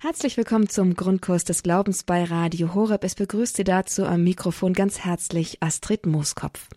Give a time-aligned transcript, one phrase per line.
[0.00, 3.02] Herzlich willkommen zum Grundkurs des Glaubens bei Radio Horeb.
[3.02, 6.68] Es begrüßt Sie dazu am Mikrofon ganz herzlich Astrid Mooskopf.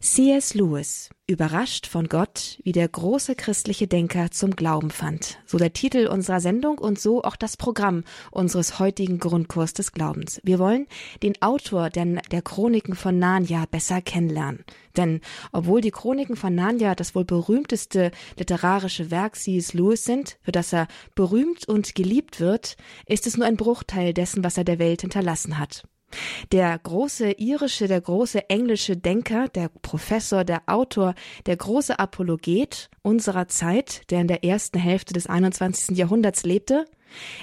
[0.00, 0.54] C.S.
[0.54, 5.38] Lewis, überrascht von Gott, wie der große christliche Denker zum Glauben fand.
[5.46, 10.40] So der Titel unserer Sendung und so auch das Programm unseres heutigen Grundkurs des Glaubens.
[10.44, 10.86] Wir wollen
[11.22, 14.64] den Autor der, der Chroniken von Narnia besser kennenlernen.
[14.96, 15.20] Denn
[15.52, 19.72] obwohl die Chroniken von Narnia das wohl berühmteste literarische Werk C.S.
[19.72, 24.44] Lewis sind, für das er berühmt und geliebt wird, ist es nur ein Bruchteil dessen,
[24.44, 25.84] was er der Welt hinterlassen hat.
[26.52, 31.14] Der große irische, der große englische Denker, der Professor, der Autor,
[31.46, 35.96] der große Apologet unserer Zeit, der in der ersten Hälfte des 21.
[35.96, 36.86] Jahrhunderts lebte,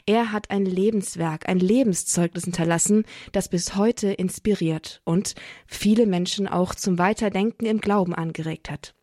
[0.06, 5.36] er hat ein Lebenswerk, ein Lebenszeugnis hinterlassen, das bis heute inspiriert und
[5.66, 8.94] viele Menschen auch zum Weiterdenken im Glauben angeregt hat.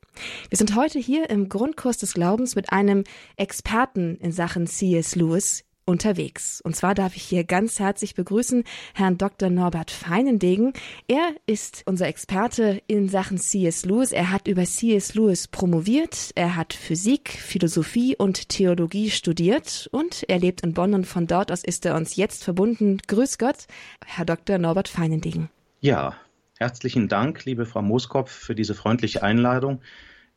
[0.48, 3.04] Wir sind heute hier im Grundkurs des Glaubens mit einem
[3.36, 5.14] Experten in Sachen C.S.
[5.14, 6.60] Lewis, unterwegs.
[6.60, 9.50] Und zwar darf ich hier ganz herzlich begrüßen Herrn Dr.
[9.50, 10.74] Norbert Feinendegen.
[11.08, 13.84] Er ist unser Experte in Sachen C.S.
[13.86, 14.12] Lewis.
[14.12, 15.14] Er hat über C.S.
[15.14, 16.30] Lewis promoviert.
[16.34, 21.50] Er hat Physik, Philosophie und Theologie studiert und er lebt in Bonn und von dort
[21.50, 22.98] aus ist er uns jetzt verbunden.
[23.06, 23.66] Grüß Gott,
[24.04, 24.58] Herr Dr.
[24.58, 25.48] Norbert Feinendegen.
[25.80, 26.14] Ja,
[26.58, 29.80] herzlichen Dank, liebe Frau Mooskopf, für diese freundliche Einladung.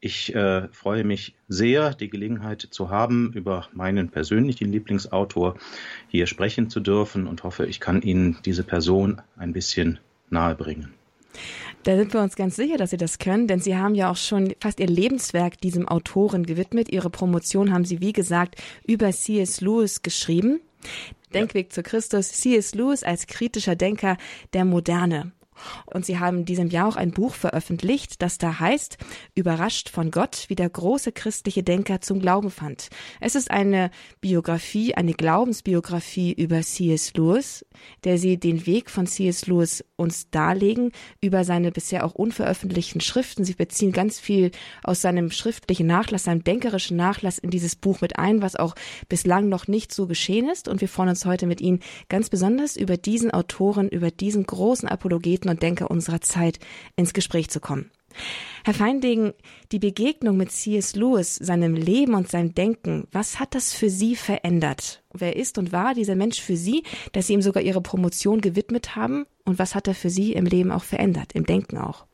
[0.04, 5.56] Ich äh, freue mich sehr, die Gelegenheit zu haben, über meinen persönlichen Lieblingsautor
[6.08, 10.00] hier sprechen zu dürfen und hoffe, ich kann Ihnen diese Person ein bisschen
[10.32, 10.92] nahebringen.
[11.84, 14.18] Da sind wir uns ganz sicher, dass Sie das können, denn Sie haben ja auch
[14.18, 16.92] schon fast Ihr Lebenswerk diesem Autoren gewidmet.
[16.92, 18.56] Ihre Promotion haben Sie, wie gesagt,
[18.88, 19.62] über C.S.
[19.62, 20.62] Lewis geschrieben.
[21.32, 21.76] Denkweg ja.
[21.76, 22.74] zu Christus, C.S.
[22.74, 24.18] Lewis als kritischer Denker
[24.54, 25.32] der Moderne.
[25.86, 28.98] Und sie haben in diesem Jahr auch ein Buch veröffentlicht, das da heißt
[29.36, 32.90] Überrascht von Gott, wie der große christliche Denker zum Glauben fand.
[33.20, 37.14] Es ist eine Biografie, eine Glaubensbiografie über C.S.
[37.14, 37.66] Lewis,
[38.04, 39.48] der sie den Weg von C.S.
[39.48, 43.44] Lewis uns darlegen, über seine bisher auch unveröffentlichten Schriften.
[43.44, 44.52] Sie beziehen ganz viel
[44.84, 48.76] aus seinem schriftlichen Nachlass, seinem denkerischen Nachlass in dieses Buch mit ein, was auch
[49.10, 50.68] bislang noch nicht so geschehen ist.
[50.68, 54.90] Und wir freuen uns heute mit Ihnen ganz besonders über diesen Autoren, über diesen großen
[54.90, 56.60] Apologeten und Denker unserer Zeit
[56.96, 57.92] ins Gespräch zu kommen.
[58.64, 59.34] Herr Feindegen,
[59.72, 60.96] die Begegnung mit C.S.
[60.96, 65.02] Lewis, seinem Leben und seinem Denken, was hat das für Sie verändert?
[65.14, 68.96] Wer ist und war dieser Mensch für Sie, dass Sie ihm sogar Ihre Promotion gewidmet
[68.96, 69.26] haben?
[69.46, 72.06] Und was hat er für Sie im Leben auch verändert, im Denken auch?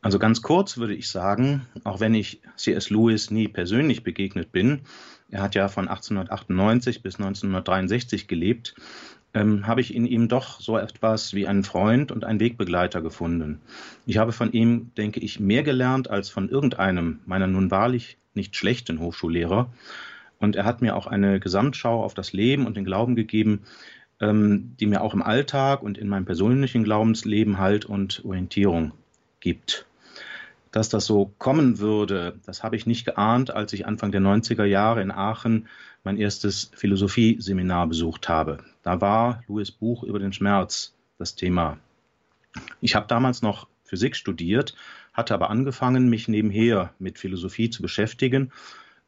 [0.00, 2.90] Also ganz kurz würde ich sagen, auch wenn ich C.S.
[2.90, 4.82] Lewis nie persönlich begegnet bin,
[5.30, 8.74] er hat ja von 1898 bis 1963 gelebt,
[9.34, 13.60] ähm, habe ich in ihm doch so etwas wie einen Freund und einen Wegbegleiter gefunden.
[14.06, 18.56] Ich habe von ihm, denke ich, mehr gelernt als von irgendeinem meiner nun wahrlich nicht
[18.56, 19.72] schlechten Hochschullehrer.
[20.38, 23.62] Und er hat mir auch eine Gesamtschau auf das Leben und den Glauben gegeben,
[24.20, 28.92] ähm, die mir auch im Alltag und in meinem persönlichen Glaubensleben Halt und Orientierung
[29.40, 29.86] gibt.
[30.74, 34.64] Dass das so kommen würde, das habe ich nicht geahnt, als ich Anfang der 90er
[34.64, 35.68] Jahre in Aachen
[36.02, 38.58] mein erstes Philosophieseminar besucht habe.
[38.82, 41.78] Da war Louis Buch über den Schmerz das Thema.
[42.80, 44.74] Ich habe damals noch Physik studiert,
[45.12, 48.50] hatte aber angefangen, mich nebenher mit Philosophie zu beschäftigen.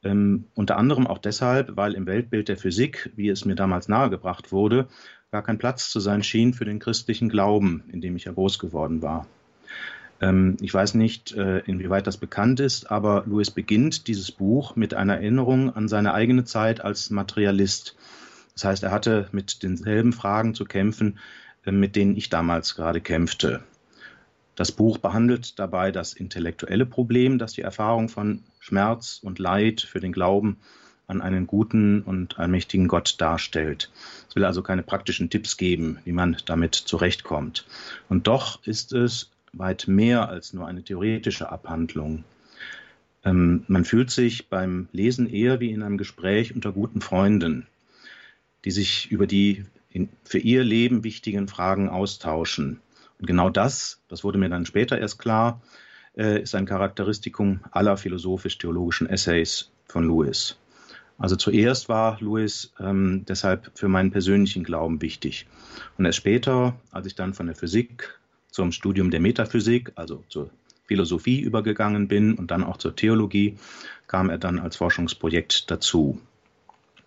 [0.05, 4.53] Ähm, unter anderem auch deshalb, weil im Weltbild der Physik, wie es mir damals nahegebracht
[4.53, 4.87] wurde,
[5.33, 8.61] gar kein Platz zu sein schien für den christlichen Glauben, in dem ich ja groß
[8.61, 9.27] geworden war.
[10.21, 14.95] Ähm, ich weiß nicht, äh, inwieweit das bekannt ist, aber Louis beginnt dieses Buch mit
[14.95, 17.97] einer Erinnerung an seine eigene Zeit als Materialist.
[18.55, 21.19] Das heißt, er hatte mit denselben Fragen zu kämpfen,
[21.65, 23.63] äh, mit denen ich damals gerade kämpfte.
[24.55, 30.01] Das Buch behandelt dabei das intellektuelle Problem, das die Erfahrung von Schmerz und Leid für
[30.01, 30.57] den Glauben
[31.07, 33.91] an einen guten und allmächtigen Gott darstellt.
[34.29, 37.67] Es will also keine praktischen Tipps geben, wie man damit zurechtkommt.
[38.09, 42.25] Und doch ist es weit mehr als nur eine theoretische Abhandlung.
[43.25, 47.67] Ähm, man fühlt sich beim Lesen eher wie in einem Gespräch unter guten Freunden
[48.67, 52.81] die sich über die in, für ihr Leben wichtigen Fragen austauschen.
[53.19, 55.63] Und genau das, das wurde mir dann später erst klar,
[56.17, 60.59] äh, ist ein Charakteristikum aller philosophisch-theologischen Essays von Lewis.
[61.17, 65.47] Also zuerst war Lewis ähm, deshalb für meinen persönlichen Glauben wichtig.
[65.97, 68.19] Und erst später, als ich dann von der Physik
[68.57, 70.49] zum Studium der Metaphysik, also zur
[70.87, 73.59] Philosophie übergegangen bin und dann auch zur Theologie,
[74.07, 76.23] kam er dann als Forschungsprojekt dazu.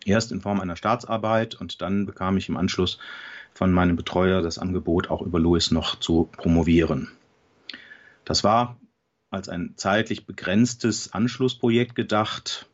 [0.05, 2.99] Erst in Form einer Staatsarbeit und dann bekam ich im Anschluss
[3.51, 7.09] von meinem Betreuer das Angebot, auch über Lewis noch zu promovieren.
[8.25, 8.77] Das war
[9.31, 12.69] als ein zeitlich begrenztes Anschlussprojekt gedacht.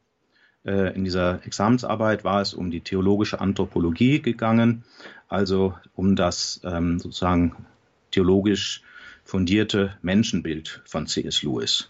[0.66, 4.84] Äh, in dieser Examensarbeit war es um die theologische Anthropologie gegangen,
[5.30, 7.56] also um das ähm, sozusagen
[8.16, 8.82] theologisch
[9.26, 11.44] fundierte Menschenbild von C.S.
[11.44, 11.90] Lewis.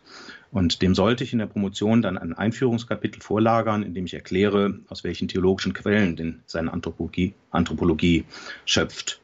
[0.52, 4.80] Und dem sollte ich in der Promotion dann ein Einführungskapitel vorlagern, in dem ich erkläre,
[4.88, 8.26] aus welchen theologischen Quellen denn seine Anthropologie, Anthropologie
[8.66, 9.22] schöpft.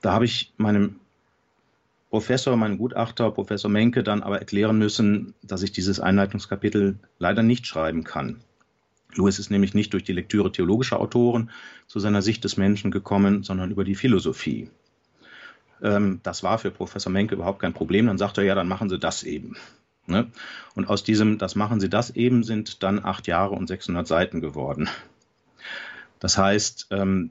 [0.00, 0.96] Da habe ich meinem
[2.10, 7.66] Professor, meinem Gutachter, Professor Menke, dann aber erklären müssen, dass ich dieses Einleitungskapitel leider nicht
[7.66, 8.40] schreiben kann.
[9.14, 11.50] Lewis ist nämlich nicht durch die Lektüre theologischer Autoren
[11.86, 14.70] zu seiner Sicht des Menschen gekommen, sondern über die Philosophie.
[15.84, 18.06] Ähm, das war für Professor Menke überhaupt kein Problem.
[18.06, 19.56] Dann sagt er, ja, dann machen Sie das eben.
[20.06, 20.30] Ne?
[20.74, 24.40] Und aus diesem, das machen Sie das eben, sind dann acht Jahre und 600 Seiten
[24.40, 24.88] geworden.
[26.18, 27.30] Das heißt, ähm,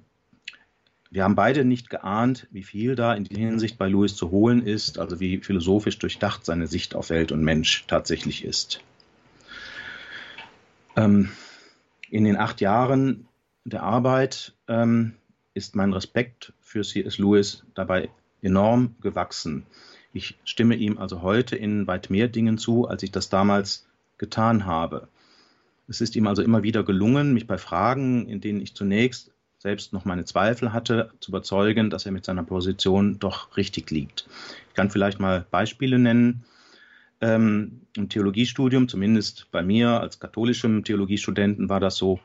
[1.09, 4.65] wir haben beide nicht geahnt, wie viel da in der Hinsicht bei Lewis zu holen
[4.65, 8.81] ist, also wie philosophisch durchdacht seine Sicht auf Welt und Mensch tatsächlich ist.
[10.95, 11.31] Ähm,
[12.09, 13.27] in den acht Jahren
[13.63, 15.13] der Arbeit ähm,
[15.53, 17.17] ist mein Respekt für C.S.
[17.17, 18.09] Lewis dabei
[18.43, 19.65] enorm gewachsen.
[20.13, 23.87] Ich stimme ihm also heute in weit mehr Dingen zu, als ich das damals
[24.17, 25.07] getan habe.
[25.87, 29.93] Es ist ihm also immer wieder gelungen, mich bei Fragen, in denen ich zunächst selbst
[29.93, 34.27] noch meine Zweifel hatte, zu überzeugen, dass er mit seiner Position doch richtig liegt.
[34.69, 36.43] Ich kann vielleicht mal Beispiele nennen.
[37.21, 42.19] Ähm, Im Theologiestudium, zumindest bei mir als katholischem Theologiestudenten war das so,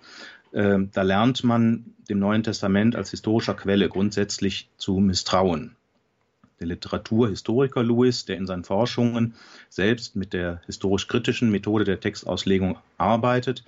[0.50, 5.76] äh, da lernt man dem Neuen Testament als historischer Quelle grundsätzlich zu misstrauen.
[6.60, 9.34] Der Literaturhistoriker Lewis, der in seinen Forschungen
[9.68, 13.64] selbst mit der historisch-kritischen Methode der Textauslegung arbeitet,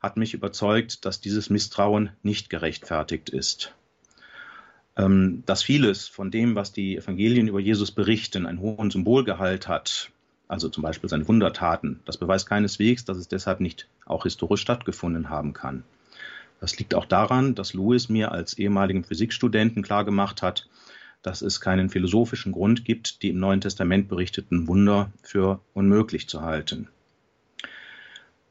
[0.00, 3.74] hat mich überzeugt, dass dieses Misstrauen nicht gerechtfertigt ist.
[4.96, 10.10] Ähm, dass vieles von dem, was die Evangelien über Jesus berichten, einen hohen Symbolgehalt hat,
[10.46, 15.28] also zum Beispiel seine Wundertaten, das beweist keineswegs, dass es deshalb nicht auch historisch stattgefunden
[15.28, 15.82] haben kann.
[16.60, 20.68] Das liegt auch daran, dass Lewis mir als ehemaligen Physikstudenten klargemacht hat,
[21.22, 26.42] dass es keinen philosophischen Grund gibt, die im Neuen Testament berichteten Wunder für unmöglich zu
[26.42, 26.88] halten.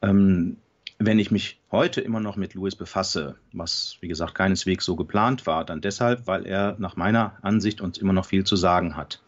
[0.02, 0.58] Ähm,
[0.98, 5.46] wenn ich mich heute immer noch mit Louis befasse, was wie gesagt keineswegs so geplant
[5.46, 9.22] war, dann deshalb, weil er nach meiner Ansicht uns immer noch viel zu sagen hat.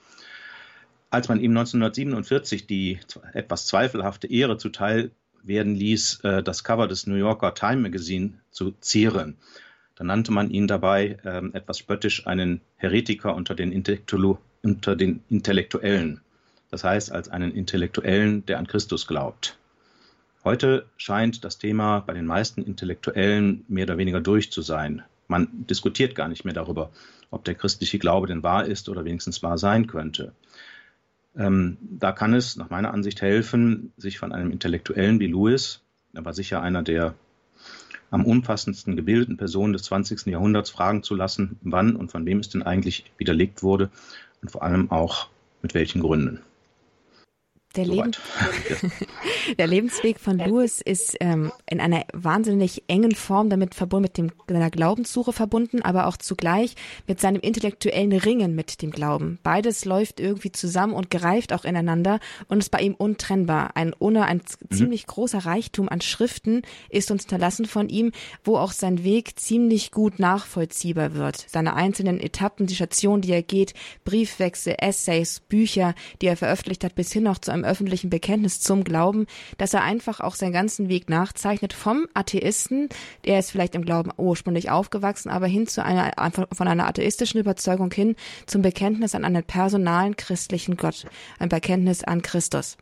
[1.11, 2.99] Als man ihm 1947 die
[3.33, 8.73] etwas zweifelhafte Ehre zuteil werden ließ, äh, das Cover des New Yorker Time Magazine zu
[8.81, 9.37] zieren,
[10.01, 13.85] dann nannte man ihn dabei ähm, etwas spöttisch einen Heretiker unter den,
[14.63, 16.23] unter den Intellektuellen.
[16.71, 19.59] Das heißt, als einen Intellektuellen, der an Christus glaubt.
[20.43, 25.03] Heute scheint das Thema bei den meisten Intellektuellen mehr oder weniger durch zu sein.
[25.29, 26.91] Man diskutiert gar nicht mehr darüber,
[27.31, 30.33] ob der christliche Glaube denn wahr ist oder wenigstens wahr sein könnte.
[31.37, 35.83] Ähm, da kann es nach meiner Ansicht helfen, sich von einem Intellektuellen wie Lewis,
[36.15, 37.15] er war sicher einer der
[38.11, 40.27] am umfassendsten gebildeten Personen des 20.
[40.27, 43.91] Jahrhunderts, fragen zu lassen, wann und von wem es denn eigentlich widerlegt wurde
[44.43, 45.29] und vor allem auch
[45.63, 46.41] mit welchen Gründen.
[47.77, 48.11] Der, Leben,
[49.59, 54.33] der, Lebensweg von Lewis ist ähm, in einer wahnsinnig engen Form damit verbunden, mit dem,
[54.49, 56.75] seiner Glaubenssuche verbunden, aber auch zugleich
[57.07, 59.39] mit seinem intellektuellen Ringen mit dem Glauben.
[59.45, 62.19] Beides läuft irgendwie zusammen und greift auch ineinander
[62.49, 63.77] und ist bei ihm untrennbar.
[63.77, 64.75] Ein, ohne ein mhm.
[64.75, 68.11] ziemlich großer Reichtum an Schriften ist uns hinterlassen von ihm,
[68.43, 71.47] wo auch sein Weg ziemlich gut nachvollziehbar wird.
[71.49, 76.97] Seine einzelnen Etappen, die Stationen, die er geht, Briefwechsel, Essays, Bücher, die er veröffentlicht hat,
[76.97, 79.27] bis hin auch zu einem seinem öffentlichen Bekenntnis zum Glauben,
[79.59, 82.89] dass er einfach auch seinen ganzen Weg nachzeichnet vom Atheisten,
[83.25, 86.13] der ist vielleicht im Glauben ursprünglich aufgewachsen, aber hin zu einer,
[86.53, 91.07] von einer atheistischen Überzeugung hin zum Bekenntnis an einen personalen christlichen Gott,
[91.39, 92.77] ein Bekenntnis an Christus.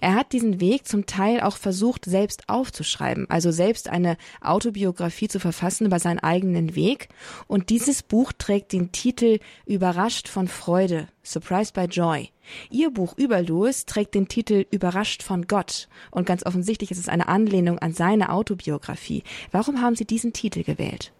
[0.00, 5.38] Er hat diesen Weg zum Teil auch versucht, selbst aufzuschreiben, also selbst eine Autobiografie zu
[5.38, 7.08] verfassen über seinen eigenen Weg.
[7.46, 12.31] Und dieses Buch trägt den Titel Überrascht von Freude, Surprised by Joy.
[12.70, 15.88] Ihr Buch über Lewis trägt den Titel Überrascht von Gott.
[16.10, 19.22] Und ganz offensichtlich ist es eine Anlehnung an seine Autobiografie.
[19.50, 21.12] Warum haben Sie diesen Titel gewählt?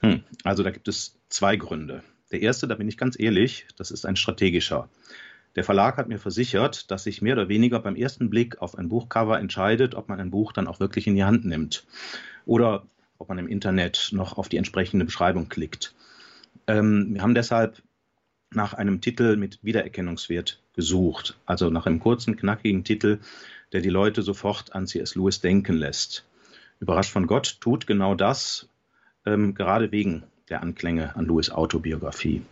[0.00, 2.02] Hm, also da gibt es zwei Gründe.
[2.30, 4.88] Der erste, da bin ich ganz ehrlich, das ist ein strategischer.
[5.54, 8.88] Der Verlag hat mir versichert, dass sich mehr oder weniger beim ersten Blick auf ein
[8.88, 11.86] Buchcover entscheidet, ob man ein Buch dann auch wirklich in die Hand nimmt
[12.46, 12.86] oder
[13.18, 15.94] ob man im Internet noch auf die entsprechende Beschreibung klickt.
[16.66, 17.82] Ähm, wir haben deshalb
[18.54, 23.18] nach einem Titel mit Wiedererkennungswert gesucht, also nach einem kurzen, knackigen Titel,
[23.72, 25.14] der die Leute sofort an C.S.
[25.14, 26.24] Lewis denken lässt.
[26.80, 28.68] Überrascht von Gott tut genau das,
[29.24, 32.42] ähm, gerade wegen der Anklänge an Lewis Autobiografie.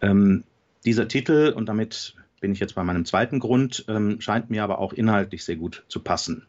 [0.00, 0.44] Ähm,
[0.84, 4.78] dieser Titel, und damit bin ich jetzt bei meinem zweiten Grund, ähm, scheint mir aber
[4.78, 6.46] auch inhaltlich sehr gut zu passen.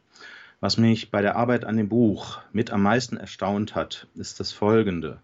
[0.59, 4.51] Was mich bei der Arbeit an dem Buch mit am meisten erstaunt hat, ist das
[4.51, 5.21] Folgende.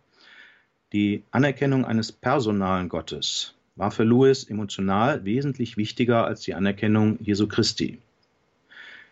[0.94, 7.48] Die Anerkennung eines personalen Gottes war für Lewis emotional wesentlich wichtiger als die Anerkennung Jesu
[7.48, 8.00] Christi.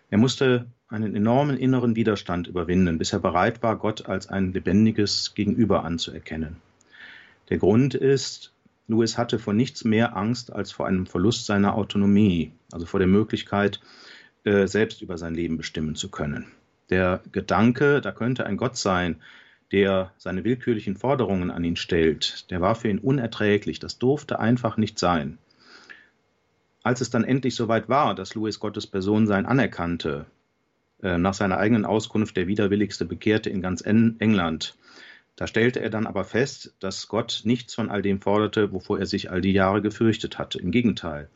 [0.10, 5.34] Er musste einen enormen inneren Widerstand überwinden, bis er bereit war, Gott als ein lebendiges
[5.36, 6.58] Gegenüber anzuerkennen.
[7.50, 8.52] Der Grund ist,
[8.90, 13.08] Lewis hatte vor nichts mehr Angst als vor einem Verlust seiner Autonomie, also vor der
[13.08, 13.80] Möglichkeit,
[14.44, 16.48] äh, selbst über sein Leben bestimmen zu können.
[16.90, 19.16] Der Gedanke, da könnte ein Gott sein,
[19.72, 23.80] der seine willkürlichen Forderungen an ihn stellt, der war für ihn unerträglich.
[23.80, 25.38] Das durfte einfach nicht sein.
[26.82, 30.26] Als es dann endlich soweit war, dass Louis Gottes Person sein anerkannte,
[31.04, 34.76] äh, nach seiner eigenen Auskunft der widerwilligste Bekehrte in ganz England,
[35.36, 39.06] da stellte er dann aber fest, dass Gott nichts von all dem forderte, wovor er
[39.06, 40.60] sich all die Jahre gefürchtet hatte.
[40.60, 41.30] Im Gegenteil.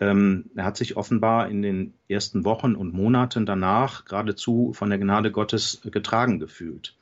[0.00, 4.98] Ähm, er hat sich offenbar in den ersten Wochen und Monaten danach geradezu von der
[4.98, 6.94] Gnade Gottes getragen gefühlt.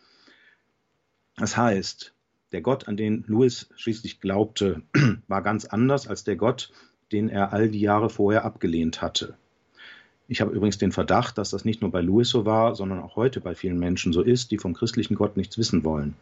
[1.41, 2.13] Das heißt,
[2.53, 4.83] der Gott, an den Louis schließlich glaubte,
[5.27, 6.71] war ganz anders als der Gott,
[7.13, 9.33] den er all die Jahre vorher abgelehnt hatte.
[10.29, 13.17] Ich habe übrigens den Verdacht, dass das nicht nur bei Louis so war, sondern auch
[13.17, 16.15] heute bei vielen Menschen so ist, die vom christlichen Gott nichts wissen wollen.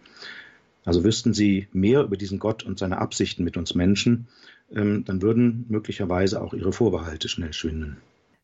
[0.84, 4.28] Also wüssten sie mehr über diesen Gott und seine Absichten mit uns Menschen,
[4.72, 7.96] ähm, dann würden möglicherweise auch ihre Vorbehalte schnell schwinden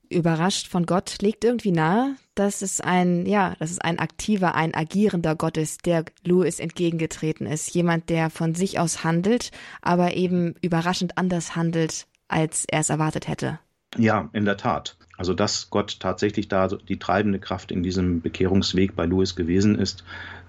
[0.08, 4.74] überrascht von Gott legt irgendwie nahe, dass es ein, ja, dass es ein aktiver, ein
[4.74, 7.74] agierender Gott ist, der Louis entgegengetreten ist.
[7.74, 9.50] Jemand, der von sich aus handelt,
[9.82, 13.58] aber eben überraschend anders handelt, als er es erwartet hätte.
[13.96, 14.96] Ja, in der Tat.
[15.16, 20.04] Also, dass Gott tatsächlich da die treibende Kraft in diesem Bekehrungsweg bei Louis gewesen ist,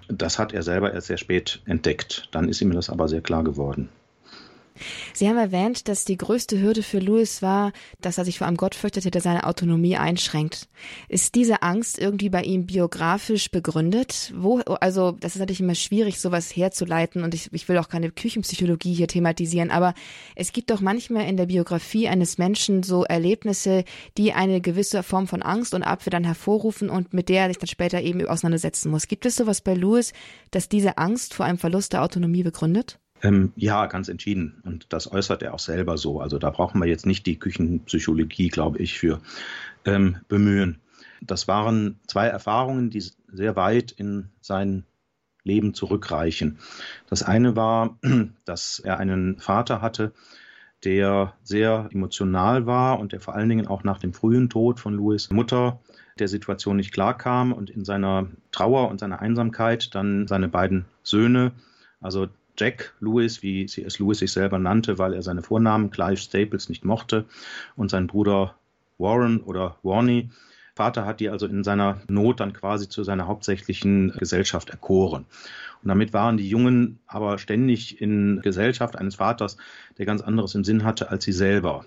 [0.08, 2.30] das hat er selber erst sehr spät entdeckt.
[2.32, 3.90] Dann ist ihm das aber sehr klar geworden.
[5.14, 8.58] Sie haben erwähnt, dass die größte Hürde für Louis war, dass er sich vor einem
[8.58, 10.68] Gott fürchtete, der seine Autonomie einschränkt.
[11.08, 14.34] Ist diese Angst irgendwie bei ihm biografisch begründet?
[14.36, 18.12] Wo, also, das ist natürlich immer schwierig, sowas herzuleiten und ich, ich will auch keine
[18.12, 19.94] Küchenpsychologie hier thematisieren, aber
[20.36, 23.84] es gibt doch manchmal in der Biografie eines Menschen so Erlebnisse,
[24.18, 27.58] die eine gewisse Form von Angst und Abwehr dann hervorrufen und mit der er sich
[27.58, 29.08] dann später eben auseinandersetzen muss.
[29.08, 30.14] Gibt es sowas bei Louis,
[30.52, 33.00] dass diese Angst vor einem Verlust der Autonomie begründet?
[33.26, 34.62] Ähm, ja, ganz entschieden.
[34.64, 36.22] Und das äußert er auch selber so.
[36.22, 39.20] Also da brauchen wir jetzt nicht die Küchenpsychologie, glaube ich, für
[39.84, 40.80] ähm, bemühen.
[41.22, 44.84] Das waren zwei Erfahrungen, die sehr weit in sein
[45.44, 46.60] Leben zurückreichen.
[47.10, 47.98] Das eine war,
[48.46, 50.14] dass er einen Vater hatte,
[50.84, 54.94] der sehr emotional war und der vor allen Dingen auch nach dem frühen Tod von
[54.94, 55.80] Louis Mutter
[56.20, 61.54] der Situation nicht klarkam und in seiner Trauer und seiner Einsamkeit dann seine beiden Söhne,
[62.00, 62.28] also
[62.58, 64.00] Jack Lewis, wie C.S.
[64.00, 67.26] Lewis sich selber nannte, weil er seine Vornamen Clive Staples nicht mochte,
[67.76, 68.56] und sein Bruder
[68.98, 70.30] Warren oder Warney.
[70.76, 75.26] Vater hat die also in seiner Not dann quasi zu seiner hauptsächlichen Gesellschaft erkoren.
[75.82, 79.58] Und damit waren die Jungen aber ständig in Gesellschaft eines Vaters,
[79.98, 81.86] der ganz anderes im Sinn hatte als sie selber.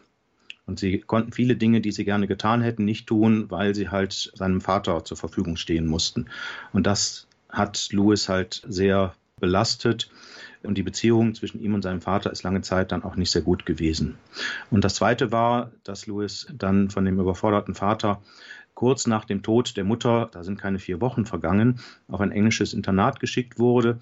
[0.67, 4.31] Und sie konnten viele Dinge, die sie gerne getan hätten, nicht tun, weil sie halt
[4.35, 6.27] seinem Vater zur Verfügung stehen mussten.
[6.73, 10.11] Und das hat Lewis halt sehr belastet.
[10.63, 13.43] Und die Beziehung zwischen ihm und seinem Vater ist lange Zeit dann auch nicht sehr
[13.43, 14.19] gut gewesen.
[14.71, 18.21] Und das Zweite war, dass Louis dann von dem überforderten Vater
[18.75, 22.75] kurz nach dem Tod der Mutter, da sind keine vier Wochen vergangen, auf ein englisches
[22.75, 23.99] Internat geschickt wurde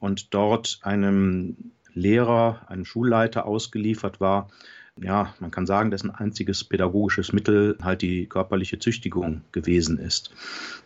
[0.00, 4.48] und dort einem Lehrer, einem Schulleiter ausgeliefert war,
[4.98, 10.30] ja, man kann sagen, dessen einziges pädagogisches Mittel halt die körperliche Züchtigung gewesen ist.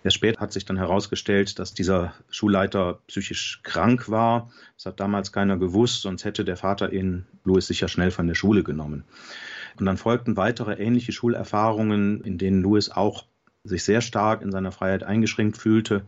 [0.03, 4.51] Erst später hat sich dann herausgestellt, dass dieser Schulleiter psychisch krank war.
[4.77, 8.35] Das hat damals keiner gewusst, sonst hätte der Vater ihn Louis sicher schnell von der
[8.35, 9.05] Schule genommen.
[9.79, 13.27] Und dann folgten weitere ähnliche Schulerfahrungen, in denen Louis auch
[13.63, 16.03] sich sehr stark in seiner Freiheit eingeschränkt fühlte.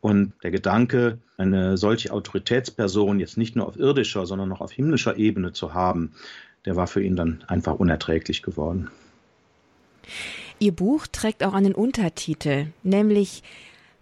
[0.00, 5.16] Und der Gedanke, eine solche Autoritätsperson jetzt nicht nur auf irdischer, sondern auch auf himmlischer
[5.16, 6.12] Ebene zu haben,
[6.64, 8.90] der war für ihn dann einfach unerträglich geworden.
[10.58, 13.42] Ihr Buch trägt auch einen Untertitel, nämlich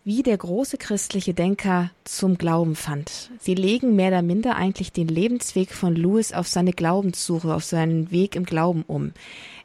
[0.04, 3.31] wie der große christliche Denker zum Glauben fand.
[3.38, 8.11] Sie legen mehr oder minder eigentlich den Lebensweg von Lewis auf seine Glaubenssuche, auf seinen
[8.11, 9.12] Weg im Glauben um.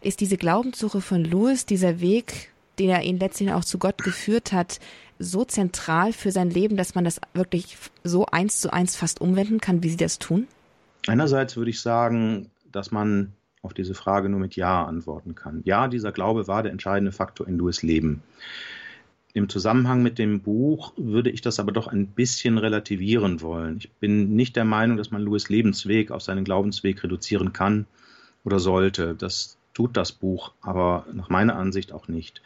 [0.01, 4.53] Ist diese Glaubenssuche von Lewis, dieser Weg, den er ihn letztlich auch zu Gott geführt
[4.53, 4.79] hat,
[5.17, 9.59] so zentral für sein Leben, dass man das wirklich so eins zu eins fast umwenden
[9.59, 10.47] kann, wie Sie das tun?
[11.07, 15.61] Einerseits würde ich sagen, dass man auf diese Frage nur mit Ja antworten kann.
[15.65, 18.23] Ja, dieser Glaube war der entscheidende Faktor in Louis Leben.
[19.33, 23.77] Im Zusammenhang mit dem Buch würde ich das aber doch ein bisschen relativieren wollen.
[23.77, 27.85] Ich bin nicht der Meinung, dass man Louis Lebensweg auf seinen Glaubensweg reduzieren kann
[28.43, 29.15] oder sollte.
[29.15, 32.41] Das tut das Buch, aber nach meiner Ansicht auch nicht.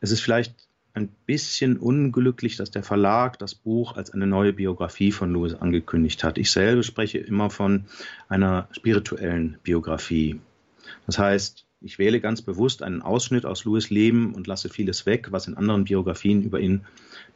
[0.00, 0.54] Es ist vielleicht
[0.92, 6.24] ein bisschen unglücklich, dass der Verlag das Buch als eine neue Biografie von Lewis angekündigt
[6.24, 6.38] hat.
[6.38, 7.84] Ich selber spreche immer von
[8.28, 10.40] einer spirituellen Biografie.
[11.06, 15.28] Das heißt, ich wähle ganz bewusst einen Ausschnitt aus Lewis Leben und lasse vieles weg,
[15.30, 16.84] was in anderen Biografien über ihn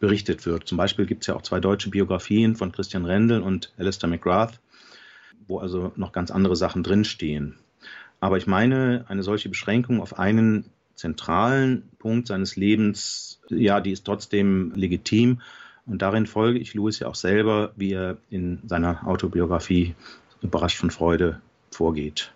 [0.00, 0.68] berichtet wird.
[0.68, 4.61] Zum Beispiel gibt es ja auch zwei deutsche Biografien von Christian Rendel und Alistair McGrath,
[5.46, 7.56] wo also noch ganz andere Sachen drinstehen.
[8.20, 14.04] Aber ich meine, eine solche Beschränkung auf einen zentralen Punkt seines Lebens, ja, die ist
[14.04, 15.40] trotzdem legitim.
[15.86, 19.94] Und darin folge ich Louis ja auch selber, wie er in seiner Autobiografie
[20.40, 22.32] überrascht von Freude vorgeht.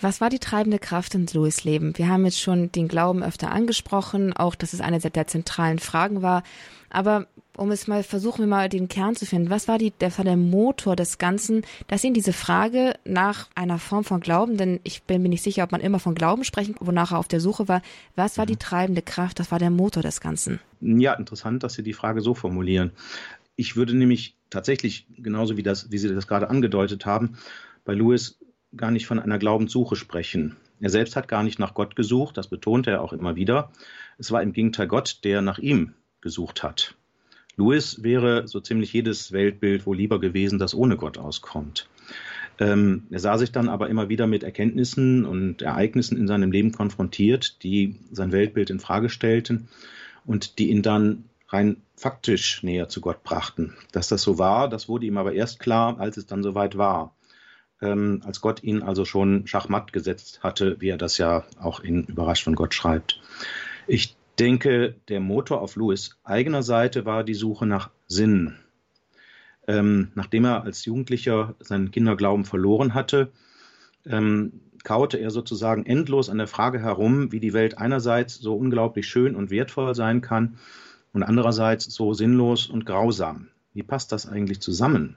[0.00, 1.96] Was war die treibende Kraft in Louis Leben?
[1.98, 6.22] Wir haben jetzt schon den Glauben öfter angesprochen, auch dass es eine der zentralen Fragen
[6.22, 6.42] war.
[6.88, 7.26] Aber
[7.56, 9.50] um es mal versuchen wir mal den Kern zu finden.
[9.50, 13.78] Was war die, der war der Motor des Ganzen, dass ihn diese Frage nach einer
[13.78, 16.74] Form von Glauben, denn ich bin mir nicht sicher, ob man immer von Glauben sprechen,
[16.80, 17.82] wonach er auf der Suche war.
[18.16, 18.60] Was war die mhm.
[18.60, 19.38] treibende Kraft?
[19.38, 20.60] Was war der Motor des Ganzen?
[20.80, 22.92] Ja, interessant, dass Sie die Frage so formulieren.
[23.56, 27.36] Ich würde nämlich tatsächlich, genauso wie das, wie Sie das gerade angedeutet haben,
[27.84, 28.38] bei Lewis
[28.76, 30.56] gar nicht von einer Glaubenssuche sprechen.
[30.80, 33.70] Er selbst hat gar nicht nach Gott gesucht, das betonte er auch immer wieder.
[34.18, 36.94] Es war im Gegenteil Gott, der nach ihm gesucht hat.
[37.56, 41.88] Louis wäre so ziemlich jedes Weltbild wohl lieber gewesen, das ohne Gott auskommt.
[42.58, 46.72] Ähm, er sah sich dann aber immer wieder mit Erkenntnissen und Ereignissen in seinem Leben
[46.72, 49.68] konfrontiert, die sein Weltbild in Frage stellten
[50.24, 53.76] und die ihn dann rein faktisch näher zu Gott brachten.
[53.92, 57.14] Dass das so war, das wurde ihm aber erst klar, als es dann soweit war.
[57.82, 62.04] Ähm, als Gott ihn also schon schachmatt gesetzt hatte, wie er das ja auch in
[62.04, 63.20] Überrascht von Gott schreibt.
[63.86, 68.56] Ich denke, der Motor auf Lewis eigener Seite war die Suche nach Sinn.
[69.66, 73.30] Ähm, nachdem er als Jugendlicher seinen Kinderglauben verloren hatte,
[74.06, 79.06] ähm, kaute er sozusagen endlos an der Frage herum, wie die Welt einerseits so unglaublich
[79.06, 80.58] schön und wertvoll sein kann
[81.12, 83.48] und andererseits so sinnlos und grausam.
[83.74, 85.16] Wie passt das eigentlich zusammen?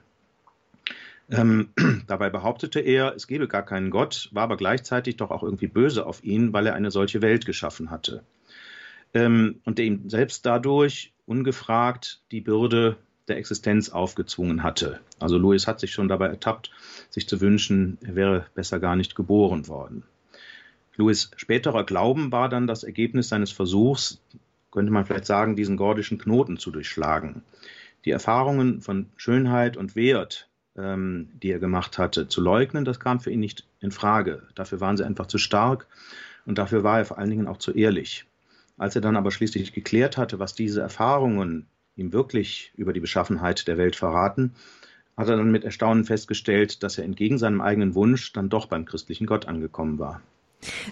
[1.30, 1.70] Ähm,
[2.06, 6.06] dabei behauptete er, es gebe gar keinen Gott, war aber gleichzeitig doch auch irgendwie böse
[6.06, 8.22] auf ihn, weil er eine solche Welt geschaffen hatte
[9.14, 12.96] ähm, und der ihm selbst dadurch ungefragt die Bürde
[13.28, 15.00] der Existenz aufgezwungen hatte.
[15.18, 16.70] Also Louis hat sich schon dabei ertappt,
[17.08, 20.02] sich zu wünschen, er wäre besser gar nicht geboren worden.
[20.96, 24.20] Louis späterer Glauben war dann das Ergebnis seines Versuchs,
[24.70, 27.42] könnte man vielleicht sagen, diesen gordischen Knoten zu durchschlagen.
[28.04, 33.20] Die Erfahrungen von Schönheit und Wert, ähm, die er gemacht hatte, zu leugnen, das kam
[33.20, 34.42] für ihn nicht in Frage.
[34.54, 35.86] Dafür waren sie einfach zu stark
[36.46, 38.26] und dafür war er vor allen Dingen auch zu ehrlich.
[38.76, 43.68] Als er dann aber schließlich geklärt hatte, was diese Erfahrungen ihm wirklich über die Beschaffenheit
[43.68, 44.52] der Welt verraten,
[45.16, 48.84] hat er dann mit Erstaunen festgestellt, dass er entgegen seinem eigenen Wunsch dann doch beim
[48.84, 50.20] christlichen Gott angekommen war.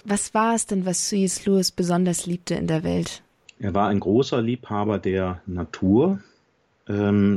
[0.04, 1.44] Was war es denn, was C.S.
[1.46, 3.22] Lewis besonders liebte in der Welt?
[3.58, 6.20] Er war ein großer Liebhaber der Natur,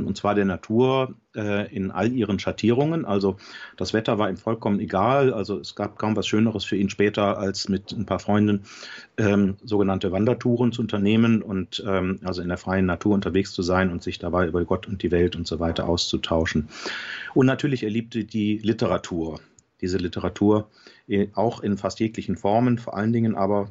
[0.06, 3.04] und zwar der Natur äh, in all ihren Schattierungen.
[3.04, 3.36] Also
[3.76, 5.32] das Wetter war ihm vollkommen egal.
[5.32, 8.64] Also es gab kaum was Schöneres für ihn später, als mit ein paar Freunden
[9.18, 13.90] ähm, sogenannte Wandertouren zu unternehmen und ähm, also in der freien Natur unterwegs zu sein
[13.90, 16.68] und sich dabei über Gott und die Welt und so weiter auszutauschen.
[17.34, 19.40] Und natürlich er liebte die Literatur.
[19.80, 20.68] Diese Literatur
[21.06, 23.70] äh, auch in fast jeglichen Formen, vor allen Dingen aber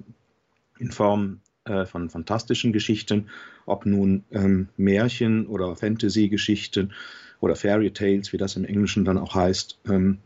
[0.79, 3.27] in Form äh, von fantastischen Geschichten,
[3.65, 6.93] ob nun ähm, Märchen oder Fantasy-Geschichten
[7.39, 9.79] oder Fairy Tales, wie das im Englischen dann auch heißt.
[9.89, 10.19] Ähm,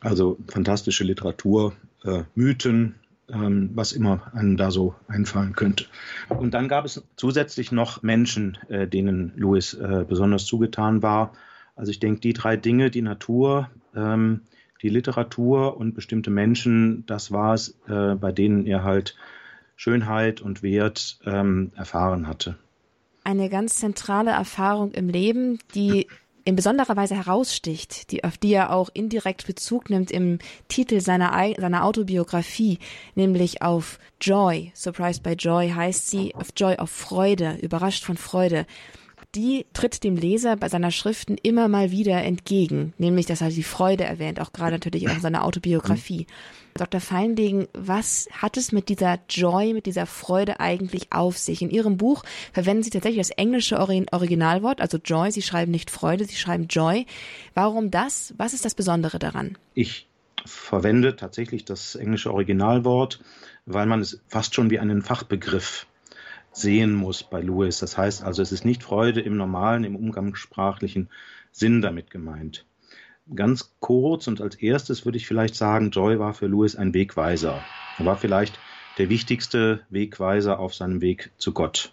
[0.00, 1.74] also fantastische Literatur,
[2.04, 2.96] äh, Mythen,
[3.28, 5.84] ähm, was immer einem da so einfallen könnte.
[6.28, 11.32] Und dann gab es zusätzlich noch Menschen, äh, denen Louis äh, besonders zugetan war.
[11.76, 14.40] Also ich denke, die drei Dinge, die Natur, ähm,
[14.82, 19.14] die Literatur und bestimmte Menschen, das war es, äh, bei denen er halt
[19.80, 22.58] Schönheit und Wert ähm, erfahren hatte.
[23.24, 26.06] Eine ganz zentrale Erfahrung im Leben, die
[26.44, 30.38] in besonderer Weise heraussticht, die, auf die er auch indirekt Bezug nimmt im
[30.68, 32.78] Titel seiner, seiner Autobiografie,
[33.14, 34.70] nämlich auf Joy.
[34.74, 38.66] Surprised by Joy heißt sie, auf Joy, auf Freude, überrascht von Freude
[39.34, 43.62] die tritt dem Leser bei seiner Schriften immer mal wieder entgegen, nämlich dass er die
[43.62, 46.26] Freude erwähnt, auch gerade natürlich auch in seiner Autobiografie.
[46.74, 47.00] Dr.
[47.00, 51.62] Feinlegen, was hat es mit dieser Joy, mit dieser Freude eigentlich auf sich?
[51.62, 55.30] In Ihrem Buch verwenden Sie tatsächlich das englische Originalwort, also Joy.
[55.30, 57.06] Sie schreiben nicht Freude, Sie schreiben Joy.
[57.54, 58.34] Warum das?
[58.36, 59.58] Was ist das Besondere daran?
[59.74, 60.06] Ich
[60.44, 63.20] verwende tatsächlich das englische Originalwort,
[63.66, 65.86] weil man es fast schon wie einen Fachbegriff
[66.52, 67.78] sehen muss bei Lewis.
[67.78, 71.08] Das heißt also, es ist nicht Freude im normalen, im umgangssprachlichen
[71.52, 72.64] Sinn damit gemeint.
[73.34, 77.60] Ganz kurz und als erstes würde ich vielleicht sagen, Joy war für Lewis ein Wegweiser.
[77.98, 78.58] Er war vielleicht
[78.98, 81.92] der wichtigste Wegweiser auf seinem Weg zu Gott.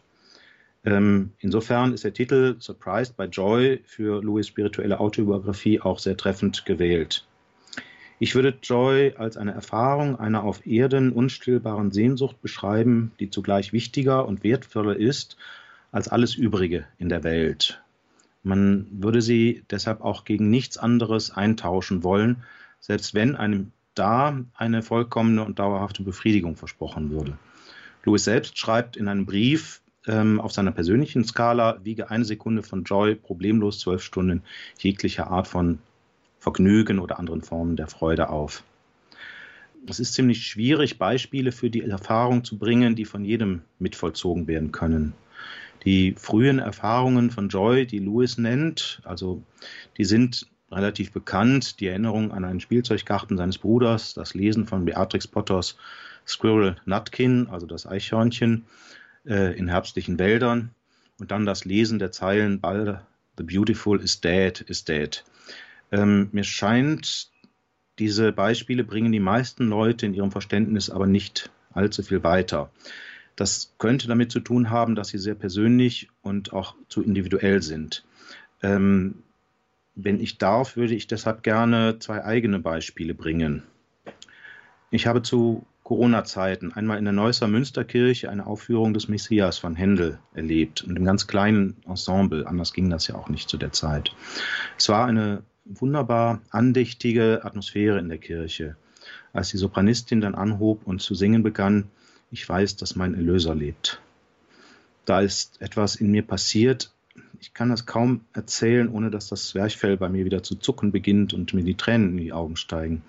[0.84, 6.66] Ähm, insofern ist der Titel Surprised by Joy für Louis spirituelle Autobiografie auch sehr treffend
[6.66, 7.28] gewählt.
[8.20, 14.28] Ich würde Joy als eine Erfahrung einer auf Erden unstillbaren Sehnsucht beschreiben, die zugleich wichtiger
[14.28, 15.38] und wertvoller ist
[15.92, 17.82] als alles Übrige in der Welt.
[18.42, 22.44] Man würde sie deshalb auch gegen nichts anderes eintauschen wollen,
[22.80, 27.38] selbst wenn einem da eine vollkommene und dauerhafte Befriedigung versprochen würde.
[28.04, 32.84] Louis selbst schreibt in einem Brief ähm, auf seiner persönlichen Skala, wiege eine Sekunde von
[32.84, 34.44] Joy problemlos zwölf Stunden
[34.80, 35.80] jeglicher Art von
[36.40, 38.64] Vergnügen oder anderen Formen der Freude auf.
[39.88, 44.72] Es ist ziemlich schwierig, Beispiele für die Erfahrung zu bringen, die von jedem mitvollzogen werden
[44.72, 45.14] können.
[45.86, 49.42] Die frühen Erfahrungen von Joy, die Lewis nennt, also
[49.98, 51.80] die sind relativ bekannt.
[51.80, 55.78] Die Erinnerung an einen Spielzeuggarten seines Bruders, das Lesen von Beatrix Potters
[56.26, 58.66] Squirrel Nutkin, also das Eichhörnchen,
[59.26, 60.72] äh, in herbstlichen Wäldern
[61.20, 63.02] und dann das Lesen der Zeilen Ball,
[63.38, 65.24] The Beautiful is dead, is dead.
[65.92, 67.30] Ähm, mir scheint,
[68.00, 72.70] diese Beispiele bringen die meisten Leute in ihrem Verständnis aber nicht allzu viel weiter.
[73.36, 78.04] Das könnte damit zu tun haben, dass sie sehr persönlich und auch zu individuell sind.
[78.62, 79.16] Ähm,
[79.96, 83.64] wenn ich darf, würde ich deshalb gerne zwei eigene Beispiele bringen.
[84.90, 90.20] Ich habe zu Corona-Zeiten einmal in der Neusser Münsterkirche eine Aufführung des Messias von Händel
[90.34, 92.46] erlebt und im ganz kleinen Ensemble.
[92.46, 94.12] Anders ging das ja auch nicht zu der Zeit.
[94.78, 98.76] Es war eine wunderbar andächtige Atmosphäre in der Kirche.
[99.34, 101.90] Als die Sopranistin dann anhob und zu singen begann,
[102.32, 104.02] ich weiß, dass mein Erlöser lebt.
[105.06, 106.92] Da ist etwas in mir passiert.
[107.40, 111.34] Ich kann das kaum erzählen, ohne dass das Zwerchfell bei mir wieder zu zucken beginnt
[111.34, 113.04] und mir die Tränen in die Augen steigen.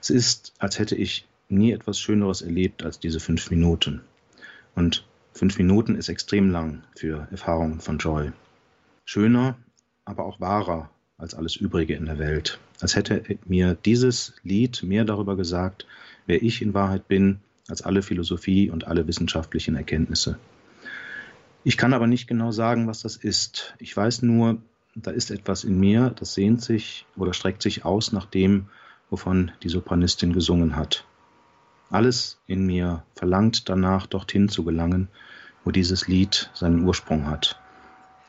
[0.00, 4.00] Es ist, als hätte ich nie etwas Schöneres erlebt als diese fünf Minuten.
[4.74, 8.32] Und fünf Minuten ist extrem lang für Erfahrungen von Joy.
[9.04, 9.56] Schöner,
[10.04, 12.58] aber auch wahrer als alles Übrige in der Welt.
[12.80, 15.86] Als hätte mir dieses Lied mehr darüber gesagt,
[16.26, 20.38] wer ich in Wahrheit bin, als alle Philosophie und alle wissenschaftlichen Erkenntnisse.
[21.64, 23.74] Ich kann aber nicht genau sagen, was das ist.
[23.78, 24.58] Ich weiß nur,
[24.94, 28.66] da ist etwas in mir, das sehnt sich oder streckt sich aus nach dem,
[29.10, 31.04] wovon die Sopranistin gesungen hat.
[31.90, 35.08] Alles in mir verlangt danach, dorthin zu gelangen,
[35.64, 37.60] wo dieses Lied seinen Ursprung hat.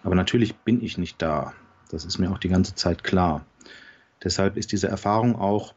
[0.03, 1.53] Aber natürlich bin ich nicht da.
[1.89, 3.45] Das ist mir auch die ganze Zeit klar.
[4.23, 5.73] Deshalb ist diese Erfahrung auch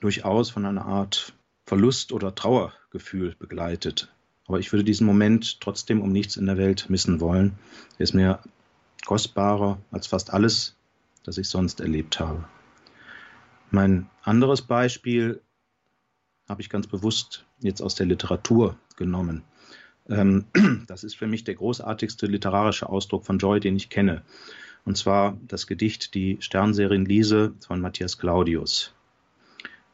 [0.00, 1.34] durchaus von einer Art
[1.66, 4.12] Verlust oder Trauergefühl begleitet.
[4.46, 7.58] Aber ich würde diesen Moment trotzdem um nichts in der Welt missen wollen.
[7.98, 8.40] Er ist mir
[9.06, 10.76] kostbarer als fast alles,
[11.22, 12.44] das ich sonst erlebt habe.
[13.70, 15.40] Mein anderes Beispiel
[16.48, 19.44] habe ich ganz bewusst jetzt aus der Literatur genommen.
[20.08, 20.46] Ähm,
[20.88, 24.22] das ist für mich der großartigste literarische Ausdruck von Joy, den ich kenne.
[24.84, 28.94] Und zwar das Gedicht Die Sternserien Liese von Matthias Claudius.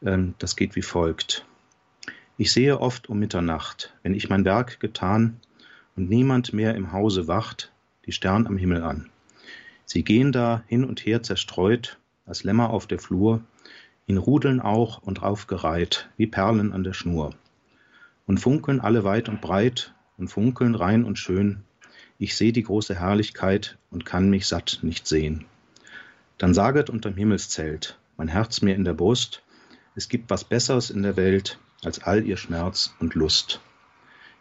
[0.01, 1.45] Ähm, das geht wie folgt.
[2.37, 5.39] Ich sehe oft um Mitternacht, wenn ich mein Werk getan
[5.95, 7.71] und niemand mehr im Hause wacht,
[8.05, 9.09] die Stern am Himmel an.
[9.85, 13.41] Sie gehen da hin und her zerstreut, als Lämmer auf der Flur,
[14.05, 17.33] in Rudeln auch und aufgereiht, wie Perlen an der Schnur.
[18.25, 21.63] Und funkeln alle weit und breit und funkeln rein und schön.
[22.19, 25.45] Ich seh die große Herrlichkeit und kann mich satt nicht sehen.
[26.37, 29.43] Dann saget unterm Himmelszelt, mein Herz mir in der Brust,
[29.95, 33.61] es gibt was Besseres in der Welt als all ihr Schmerz und Lust.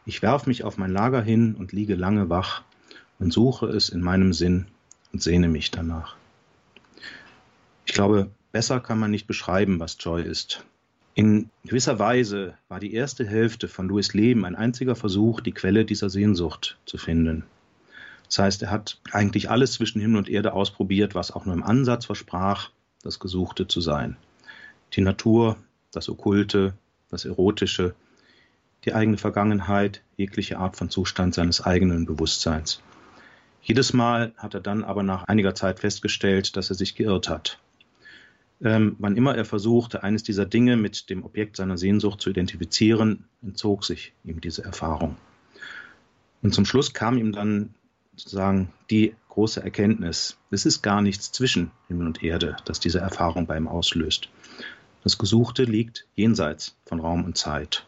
[0.04, 2.62] Ich werf mich auf mein Lager hin und liege lange wach
[3.18, 4.66] und suche es in meinem Sinn
[5.12, 6.16] und sehne mich danach.
[7.84, 10.64] Ich glaube, Besser kann man nicht beschreiben, was Joy ist.
[11.14, 15.84] In gewisser Weise war die erste Hälfte von Louis Leben ein einziger Versuch, die Quelle
[15.84, 17.44] dieser Sehnsucht zu finden.
[18.28, 21.62] Das heißt, er hat eigentlich alles zwischen Himmel und Erde ausprobiert, was auch nur im
[21.62, 22.70] Ansatz versprach,
[23.02, 24.16] das Gesuchte zu sein.
[24.94, 25.56] Die Natur,
[25.92, 26.74] das Okkulte,
[27.08, 27.94] das Erotische,
[28.84, 32.82] die eigene Vergangenheit, jegliche Art von Zustand seines eigenen Bewusstseins.
[33.62, 37.58] Jedes Mal hat er dann aber nach einiger Zeit festgestellt, dass er sich geirrt hat.
[38.62, 43.24] Ähm, wann immer er versuchte, eines dieser Dinge mit dem Objekt seiner Sehnsucht zu identifizieren,
[43.42, 45.16] entzog sich ihm diese Erfahrung.
[46.42, 47.74] Und zum Schluss kam ihm dann
[48.16, 53.46] sozusagen die große Erkenntnis, es ist gar nichts zwischen Himmel und Erde, das diese Erfahrung
[53.46, 54.30] bei ihm auslöst.
[55.02, 57.86] Das Gesuchte liegt jenseits von Raum und Zeit.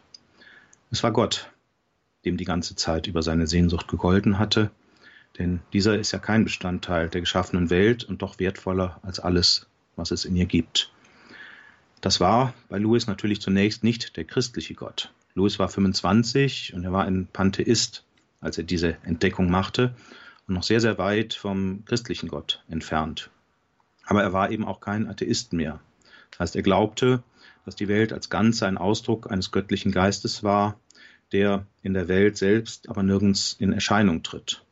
[0.91, 1.51] Es war Gott,
[2.23, 4.71] dem die ganze Zeit über seine Sehnsucht gegolten hatte,
[5.37, 10.11] denn dieser ist ja kein Bestandteil der geschaffenen Welt und doch wertvoller als alles, was
[10.11, 10.91] es in ihr gibt.
[12.01, 15.11] Das war bei Louis natürlich zunächst nicht der christliche Gott.
[15.33, 18.03] Louis war 25 und er war ein Pantheist,
[18.41, 19.95] als er diese Entdeckung machte
[20.47, 23.29] und noch sehr, sehr weit vom christlichen Gott entfernt.
[24.05, 25.79] Aber er war eben auch kein Atheist mehr.
[26.31, 27.23] Das heißt, er glaubte,
[27.65, 30.79] dass die Welt als Ganze ein Ausdruck eines göttlichen Geistes war,
[31.31, 34.63] der in der Welt selbst aber nirgends in Erscheinung tritt.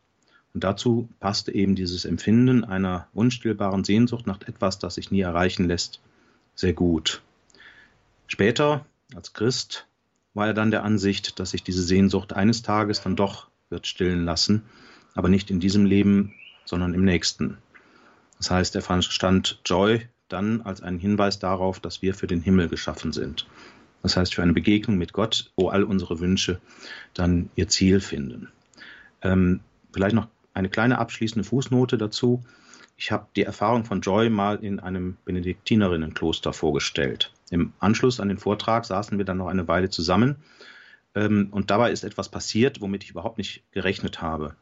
[0.54, 5.68] Und dazu passte eben dieses Empfinden einer unstillbaren Sehnsucht nach etwas, das sich nie erreichen
[5.68, 6.02] lässt,
[6.56, 7.22] sehr gut.
[8.26, 9.86] Später, als Christ,
[10.34, 14.26] war er dann der Ansicht, dass sich diese Sehnsucht eines Tages dann doch wird stillen
[14.26, 14.64] lassen,
[15.16, 16.34] aber nicht in diesem Leben,
[16.66, 17.58] sondern im nächsten.
[18.38, 22.70] Das heißt, er verstand Joy dann als einen Hinweis darauf, dass wir für den Himmel
[22.70, 23.48] geschaffen sind.
[24.04, 26.60] Das heißt, für eine Begegnung mit Gott, wo all unsere Wünsche
[27.14, 28.50] dann ihr Ziel finden.
[29.22, 32.44] Ähm, vielleicht noch eine kleine abschließende Fußnote dazu.
[32.98, 37.32] Ich habe die Erfahrung von Joy mal in einem Benediktinerinnenkloster vorgestellt.
[37.50, 40.38] Im Anschluss an den Vortrag saßen wir dann noch eine Weile zusammen
[41.26, 44.56] und dabei ist etwas passiert, womit ich überhaupt nicht gerechnet habe.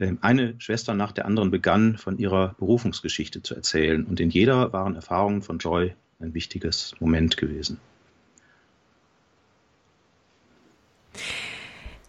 [0.00, 4.72] Ähm, eine Schwester nach der anderen begann von ihrer Berufungsgeschichte zu erzählen und in jeder
[4.72, 7.80] waren Erfahrungen von Joy ein wichtiges Moment gewesen.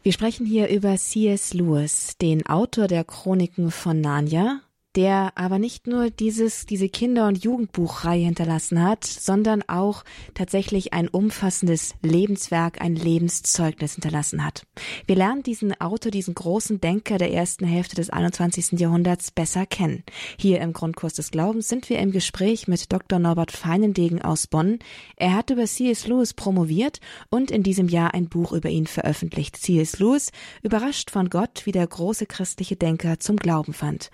[0.03, 1.53] Wir sprechen hier über C.S.
[1.53, 4.61] Lewis, den Autor der Chroniken von Narnia
[4.95, 10.03] der aber nicht nur dieses, diese Kinder- und Jugendbuchreihe hinterlassen hat, sondern auch
[10.33, 14.65] tatsächlich ein umfassendes Lebenswerk, ein Lebenszeugnis hinterlassen hat.
[15.05, 18.79] Wir lernen diesen Autor, diesen großen Denker der ersten Hälfte des 21.
[18.79, 20.03] Jahrhunderts besser kennen.
[20.37, 23.19] Hier im Grundkurs des Glaubens sind wir im Gespräch mit Dr.
[23.19, 24.79] Norbert Feinendegen aus Bonn.
[25.17, 26.07] Er hat über C.S.
[26.07, 29.57] Lewis promoviert und in diesem Jahr ein Buch über ihn veröffentlicht.
[29.57, 29.99] C.S.
[29.99, 30.31] Lewis,
[30.63, 34.09] überrascht von Gott, wie der große christliche Denker zum Glauben fand.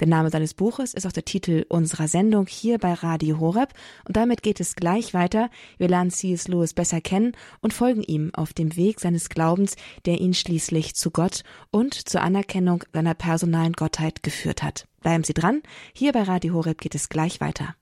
[0.00, 3.72] Der Name seines Buches ist auch der Titel unserer Sendung hier bei Radio Horeb
[4.06, 5.50] und damit geht es gleich weiter.
[5.76, 6.46] Wir lernen C.S.
[6.46, 11.10] Lewis besser kennen und folgen ihm auf dem Weg seines Glaubens, der ihn schließlich zu
[11.10, 14.86] Gott und zur Anerkennung seiner personalen Gottheit geführt hat.
[15.00, 15.62] Bleiben Sie dran.
[15.92, 17.74] Hier bei Radio Horeb geht es gleich weiter.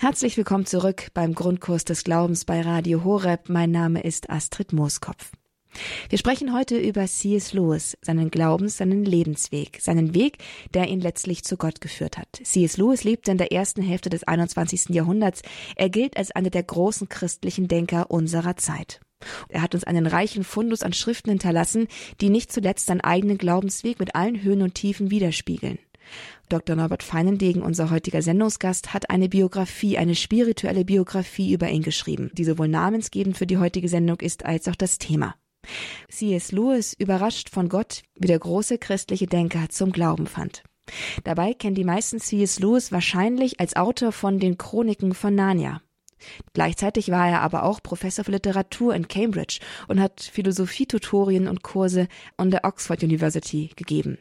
[0.00, 3.48] Herzlich willkommen zurück beim Grundkurs des Glaubens bei Radio Horeb.
[3.48, 5.32] Mein Name ist Astrid Mooskopf.
[6.08, 7.52] Wir sprechen heute über C.S.
[7.52, 10.38] Lewis, seinen Glaubens, seinen Lebensweg, seinen Weg,
[10.72, 12.28] der ihn letztlich zu Gott geführt hat.
[12.40, 12.76] C.S.
[12.76, 14.90] Lewis lebte in der ersten Hälfte des 21.
[14.90, 15.42] Jahrhunderts.
[15.74, 19.00] Er gilt als einer der großen christlichen Denker unserer Zeit.
[19.48, 21.88] Er hat uns einen reichen Fundus an Schriften hinterlassen,
[22.20, 25.80] die nicht zuletzt seinen eigenen Glaubensweg mit allen Höhen und Tiefen widerspiegeln.
[26.48, 26.76] Dr.
[26.76, 32.44] Norbert Feinendegen, unser heutiger Sendungsgast, hat eine Biografie, eine spirituelle Biografie über ihn geschrieben, die
[32.44, 35.34] sowohl namensgebend für die heutige Sendung ist als auch das Thema.
[36.08, 36.52] C.S.
[36.52, 40.62] Lewis überrascht von Gott, wie der große christliche Denker zum Glauben fand.
[41.24, 42.60] Dabei kennen die meisten C.S.
[42.60, 45.82] Lewis wahrscheinlich als Autor von den Chroniken von Narnia.
[46.52, 52.08] Gleichzeitig war er aber auch Professor für Literatur in Cambridge und hat Philosophietutorien und Kurse
[52.36, 54.18] an der Oxford University gegeben.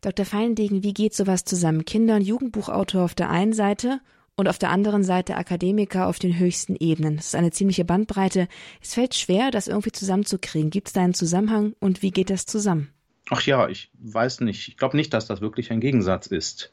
[0.00, 0.26] Dr.
[0.26, 1.84] Feinendegen, wie geht sowas zusammen?
[1.84, 4.00] Kinder- und Jugendbuchautor auf der einen Seite
[4.36, 7.16] und auf der anderen Seite Akademiker auf den höchsten Ebenen.
[7.16, 8.48] Das ist eine ziemliche Bandbreite.
[8.82, 10.70] Es fällt schwer, das irgendwie zusammenzukriegen.
[10.70, 12.90] Gibt es da einen Zusammenhang und wie geht das zusammen?
[13.30, 14.68] Ach ja, ich weiß nicht.
[14.68, 16.72] Ich glaube nicht, dass das wirklich ein Gegensatz ist.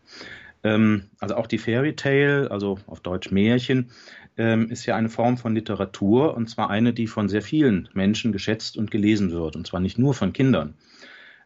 [0.63, 3.91] Ähm, also auch die Fairy Tale, also auf Deutsch Märchen,
[4.37, 8.31] ähm, ist ja eine Form von Literatur und zwar eine, die von sehr vielen Menschen
[8.31, 10.75] geschätzt und gelesen wird und zwar nicht nur von Kindern.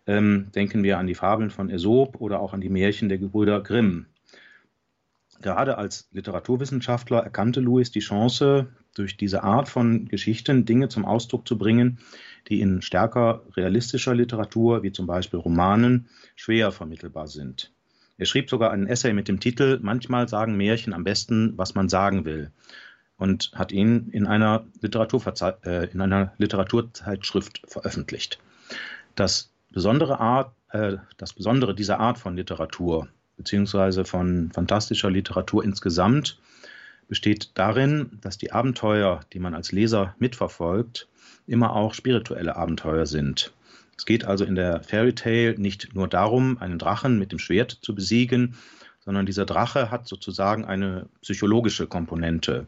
[0.07, 3.61] Ähm, denken wir an die Fabeln von Aesop oder auch an die Märchen der Gebrüder
[3.61, 4.07] Grimm.
[5.41, 11.47] Gerade als Literaturwissenschaftler erkannte Lewis die Chance, durch diese Art von Geschichten Dinge zum Ausdruck
[11.47, 11.99] zu bringen,
[12.47, 17.71] die in stärker realistischer Literatur, wie zum Beispiel Romanen, schwer vermittelbar sind.
[18.17, 21.89] Er schrieb sogar einen Essay mit dem Titel Manchmal sagen Märchen am besten, was man
[21.89, 22.51] sagen will
[23.17, 28.39] und hat ihn in einer, Literaturverze äh, in einer Literaturzeitschrift veröffentlicht.
[29.15, 36.39] Das besondere Art, äh, das Besondere dieser Art von Literatur, beziehungsweise von fantastischer Literatur insgesamt,
[37.07, 41.07] besteht darin, dass die Abenteuer, die man als Leser mitverfolgt,
[41.45, 43.53] immer auch spirituelle Abenteuer sind.
[43.97, 47.71] Es geht also in der Fairy Tale nicht nur darum, einen Drachen mit dem Schwert
[47.81, 48.55] zu besiegen,
[48.99, 52.67] sondern dieser Drache hat sozusagen eine psychologische Komponente.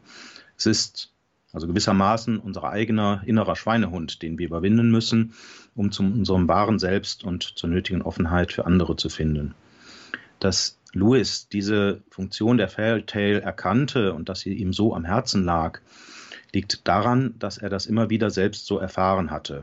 [0.56, 1.12] Es ist
[1.52, 5.34] also gewissermaßen unser eigener innerer Schweinehund, den wir überwinden müssen,
[5.74, 9.54] um zu unserem wahren Selbst und zur nötigen Offenheit für andere zu finden.
[10.38, 15.44] Dass Lewis diese Funktion der Fairy Tale erkannte und dass sie ihm so am Herzen
[15.44, 15.80] lag,
[16.52, 19.62] liegt daran, dass er das immer wieder selbst so erfahren hatte.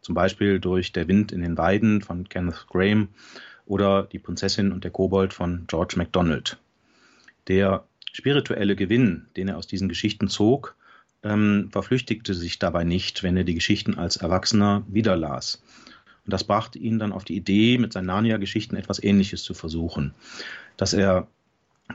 [0.00, 3.08] Zum Beispiel durch Der Wind in den Weiden von Kenneth Graham
[3.66, 6.58] oder Die Prinzessin und der Kobold von George MacDonald.
[7.48, 10.76] Der spirituelle Gewinn, den er aus diesen Geschichten zog,
[11.22, 15.62] ähm, verflüchtigte sich dabei nicht, wenn er die Geschichten als Erwachsener wiederlas.
[16.24, 20.14] Und das brachte ihn dann auf die Idee, mit seinen Narnia-Geschichten etwas Ähnliches zu versuchen.
[20.76, 21.26] Dass er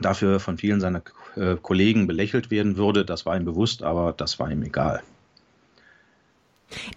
[0.00, 1.02] dafür von vielen seiner
[1.36, 5.02] äh, Kollegen belächelt werden würde, das war ihm bewusst, aber das war ihm egal.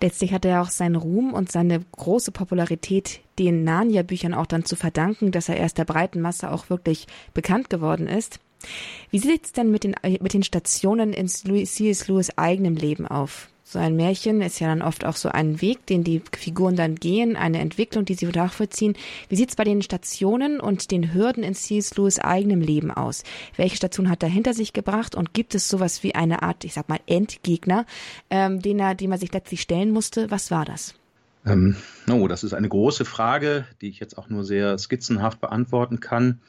[0.02, 4.76] Letztlich hat er auch seinen Ruhm und seine große Popularität den Narnia-Büchern auch dann zu
[4.76, 8.40] verdanken, dass er erst der breiten Masse auch wirklich bekannt geworden ist.
[9.12, 12.08] Wie sieht es denn mit den, mit den Stationen in C.S.
[12.08, 13.50] Lewis eigenem Leben auf?
[13.70, 16.96] So ein Märchen ist ja dann oft auch so ein Weg, den die Figuren dann
[16.96, 18.96] gehen, eine Entwicklung, die sie nachvollziehen.
[19.28, 21.98] Wie sieht es bei den Stationen und den Hürden in C.S.
[21.98, 23.24] Lewis eigenem Leben aus?
[23.58, 26.76] Welche Station hat er hinter sich gebracht und gibt es sowas wie eine Art, ich
[26.76, 27.86] sag mal, Endgegner,
[28.30, 30.32] ähm, den er, dem er sich letztlich stellen musste?
[30.32, 30.96] Was war das?
[31.46, 31.76] Ähm,
[32.10, 36.40] oh, das ist eine große Frage, die ich jetzt auch nur sehr skizzenhaft beantworten kann.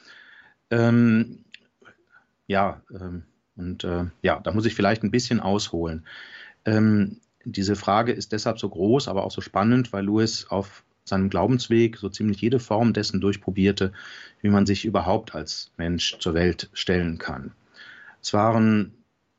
[0.71, 1.39] Ähm,
[2.49, 3.23] ja, ähm,
[3.55, 6.05] und äh, ja, da muss ich vielleicht ein bisschen ausholen.
[6.65, 11.29] Ähm, diese Frage ist deshalb so groß, aber auch so spannend, weil Lewis auf seinem
[11.29, 13.93] Glaubensweg so ziemlich jede Form dessen durchprobierte,
[14.41, 17.51] wie man sich überhaupt als Mensch zur Welt stellen kann.
[18.21, 18.93] Es waren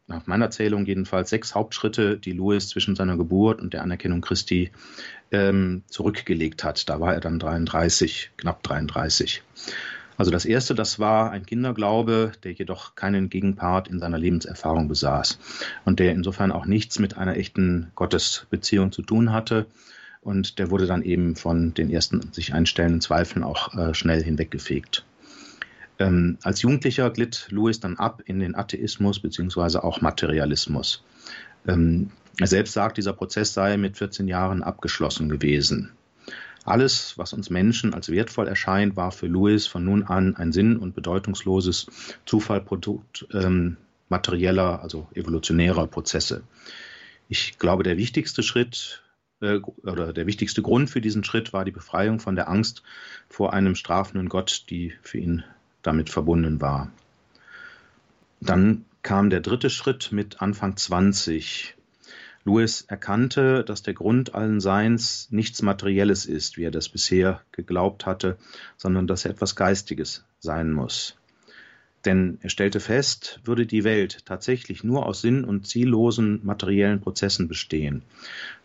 [0.07, 4.71] nach meiner Zählung jedenfalls sechs Hauptschritte, die Lewis zwischen seiner Geburt und der Anerkennung Christi
[5.33, 6.89] ähm, zurückgelegt hat.
[6.89, 9.43] Da war er dann 33, knapp 33.
[10.21, 15.39] Also das erste, das war ein Kinderglaube, der jedoch keinen Gegenpart in seiner Lebenserfahrung besaß
[15.87, 19.65] und der insofern auch nichts mit einer echten Gottesbeziehung zu tun hatte.
[20.21, 25.07] Und der wurde dann eben von den ersten sich einstellenden Zweifeln auch äh, schnell hinweggefegt.
[25.99, 31.03] Ähm, als Jugendlicher glitt Louis dann ab in den Atheismus beziehungsweise auch Materialismus.
[31.67, 35.93] Ähm, er selbst sagt, dieser Prozess sei mit 14 Jahren abgeschlossen gewesen.
[36.71, 40.77] Alles, was uns Menschen als wertvoll erscheint, war für Lewis von nun an ein sinn-
[40.77, 41.89] und bedeutungsloses
[42.27, 43.77] Zufallprodukt ähm,
[44.09, 46.43] materieller, also evolutionärer Prozesse.
[47.29, 49.03] Ich glaube, der wichtigste Schritt
[49.41, 52.85] äh, oder der wichtigste Grund für diesen Schritt war die Befreiung von der Angst
[53.29, 55.43] vor einem strafenden Gott, die für ihn
[55.83, 56.93] damit verbunden war.
[58.41, 61.75] Dann kam der dritte Schritt mit Anfang 20.
[62.45, 68.07] Lewis erkannte, dass der Grund allen Seins nichts Materielles ist, wie er das bisher geglaubt
[68.07, 68.39] hatte,
[68.77, 71.17] sondern dass er etwas Geistiges sein muss.
[72.07, 77.47] Denn er stellte fest, würde die Welt tatsächlich nur aus sinn- und ziellosen materiellen Prozessen
[77.47, 78.03] bestehen,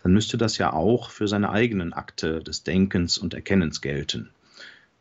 [0.03, 4.29] dann müsste das ja auch für seine eigenen Akte des Denkens und Erkennens gelten.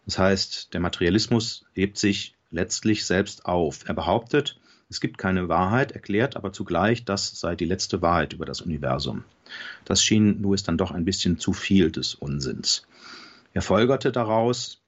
[0.04, 3.88] Das heißt, der Materialismus hebt sich letztlich selbst auf.
[3.88, 4.58] Er behauptet,
[4.94, 9.24] es gibt keine Wahrheit, erklärt aber zugleich, das sei die letzte Wahrheit über das Universum.
[9.84, 12.86] Das schien Lewis dann doch ein bisschen zu viel des Unsinns.
[13.54, 14.84] Er folgerte daraus,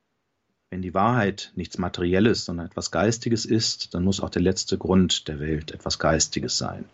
[0.71, 5.27] wenn die Wahrheit nichts Materielles, sondern etwas Geistiges ist, dann muss auch der letzte Grund
[5.27, 6.85] der Welt etwas Geistiges sein.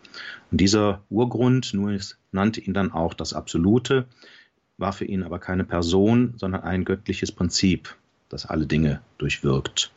[0.49, 4.07] Und dieser Urgrund, Lewis nannte ihn dann auch das Absolute,
[4.77, 7.95] war für ihn aber keine Person, sondern ein göttliches Prinzip,
[8.29, 9.91] das alle Dinge durchwirkt.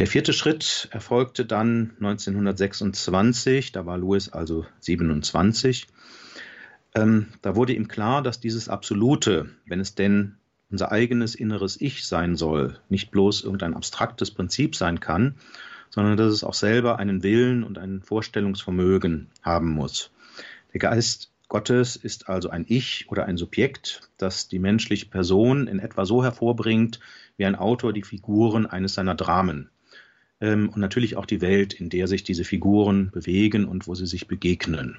[0.00, 5.88] Der vierte Schritt erfolgte dann 1926, da war Louis also 27.
[6.94, 10.36] Ähm, da wurde ihm klar, dass dieses Absolute, wenn es denn
[10.70, 15.34] unser eigenes inneres Ich sein soll, nicht bloß irgendein abstraktes Prinzip sein kann,
[15.90, 20.12] sondern dass es auch selber einen Willen und ein Vorstellungsvermögen haben muss.
[20.72, 25.78] Der Geist Gottes ist also ein Ich oder ein Subjekt, das die menschliche Person in
[25.78, 27.00] etwa so hervorbringt,
[27.36, 29.68] wie ein Autor die Figuren eines seiner Dramen
[30.68, 34.26] und natürlich auch die Welt, in der sich diese Figuren bewegen und wo sie sich
[34.26, 34.98] begegnen.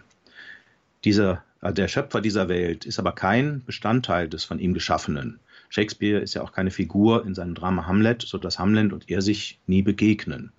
[1.03, 5.39] Dieser, äh, der Schöpfer dieser Welt ist aber kein Bestandteil des von ihm Geschaffenen.
[5.69, 9.59] Shakespeare ist ja auch keine Figur in seinem Drama Hamlet, sodass Hamlet und er sich
[9.67, 10.51] nie begegnen.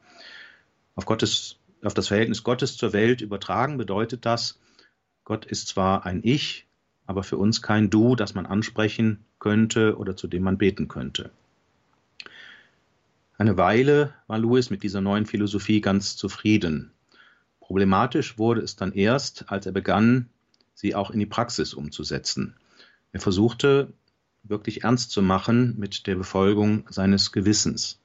[0.94, 4.58] Auf, Gottes, auf das Verhältnis Gottes zur Welt übertragen bedeutet das,
[5.24, 6.66] Gott ist zwar ein Ich,
[7.06, 11.30] aber für uns kein Du, das man ansprechen könnte oder zu dem man beten könnte.
[13.38, 16.92] Eine Weile war Lewis mit dieser neuen Philosophie ganz zufrieden.
[17.60, 20.28] Problematisch wurde es dann erst, als er begann,
[20.74, 22.54] sie auch in die Praxis umzusetzen.
[23.12, 23.92] Er versuchte
[24.42, 27.98] wirklich ernst zu machen mit der Befolgung seines Gewissens.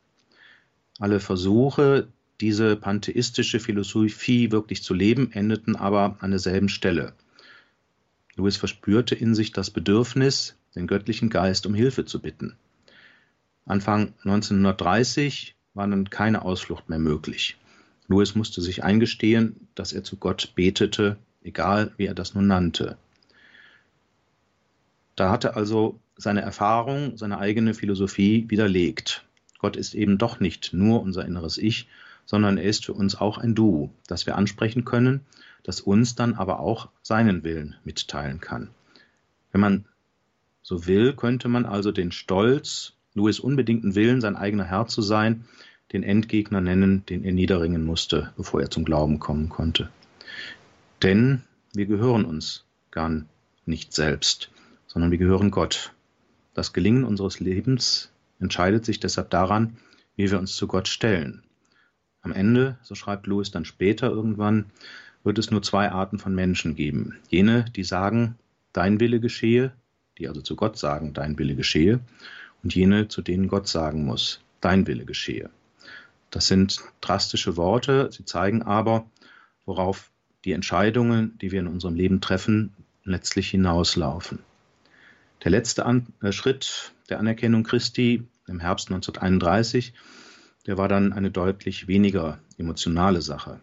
[1.00, 2.08] Alle Versuche,
[2.40, 7.14] diese pantheistische Philosophie wirklich zu leben, endeten aber an derselben Stelle.
[8.36, 12.56] Lewis verspürte in sich das Bedürfnis, den göttlichen Geist um Hilfe zu bitten.
[13.68, 17.58] Anfang 1930 war dann keine Ausflucht mehr möglich.
[18.08, 22.98] Louis musste sich eingestehen, dass er zu Gott betete, egal wie er das nun nannte.
[25.16, 29.26] Da hatte also seine Erfahrung, seine eigene Philosophie widerlegt.
[29.60, 31.88] Gott ist eben doch nicht nur unser inneres Ich,
[32.26, 35.22] sondern er ist für uns auch ein Du, das wir ansprechen können,
[35.64, 38.70] das uns dann aber auch seinen Willen mitteilen kann.
[39.52, 39.86] Wenn man
[40.62, 45.46] so will, könnte man also den Stolz, Louis unbedingten Willen, sein eigener Herr zu sein,
[45.92, 49.90] den Endgegner nennen, den er niederringen musste, bevor er zum Glauben kommen konnte.
[51.02, 51.42] Denn
[51.74, 53.12] wir gehören uns gar
[53.66, 54.50] nicht selbst,
[54.86, 55.94] sondern wir gehören Gott.
[56.54, 59.78] Das Gelingen unseres Lebens entscheidet sich deshalb daran,
[60.16, 61.44] wie wir uns zu Gott stellen.
[62.22, 64.66] Am Ende, so schreibt Louis dann später irgendwann,
[65.24, 67.18] wird es nur zwei Arten von Menschen geben.
[67.30, 68.36] Jene, die sagen,
[68.74, 69.72] dein Wille geschehe,
[70.18, 72.00] die also zu Gott sagen, dein Wille geschehe,
[72.64, 75.50] und jene, zu denen Gott sagen muss, dein Wille geschehe.
[76.30, 79.10] Das sind drastische Worte, sie zeigen aber,
[79.66, 80.12] worauf
[80.46, 84.40] die Entscheidungen, die wir in unserem Leben treffen, letztlich hinauslaufen.
[85.44, 89.94] Der letzte An äh, Schritt der Anerkennung Christi im Herbst 1931,
[90.66, 93.60] der war dann eine deutlich weniger emotionale Sache.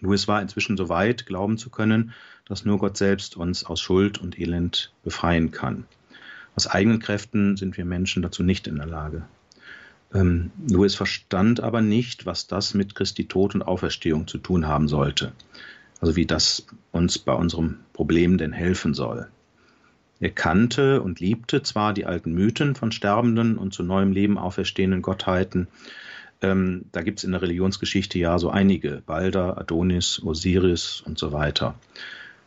[0.00, 2.12] Louis war inzwischen so weit, glauben zu können,
[2.44, 5.86] dass nur Gott selbst uns aus Schuld und Elend befreien kann.
[6.54, 9.22] Aus eigenen Kräften sind wir Menschen dazu nicht in der Lage.
[10.14, 14.88] Ähm, Louis verstand aber nicht, was das mit Christi Tod und Auferstehung zu tun haben
[14.88, 15.32] sollte.
[16.00, 19.28] Also wie das uns bei unserem Problem denn helfen soll.
[20.20, 25.02] Er kannte und liebte zwar die alten Mythen von sterbenden und zu neuem Leben auferstehenden
[25.02, 25.68] Gottheiten.
[26.42, 31.32] Ähm, da gibt es in der Religionsgeschichte ja so einige, Balder, Adonis, Osiris und so
[31.32, 31.74] weiter.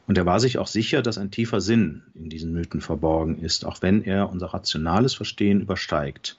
[0.07, 3.65] Und er war sich auch sicher, dass ein tiefer Sinn in diesen Mythen verborgen ist,
[3.65, 6.37] auch wenn er unser rationales Verstehen übersteigt.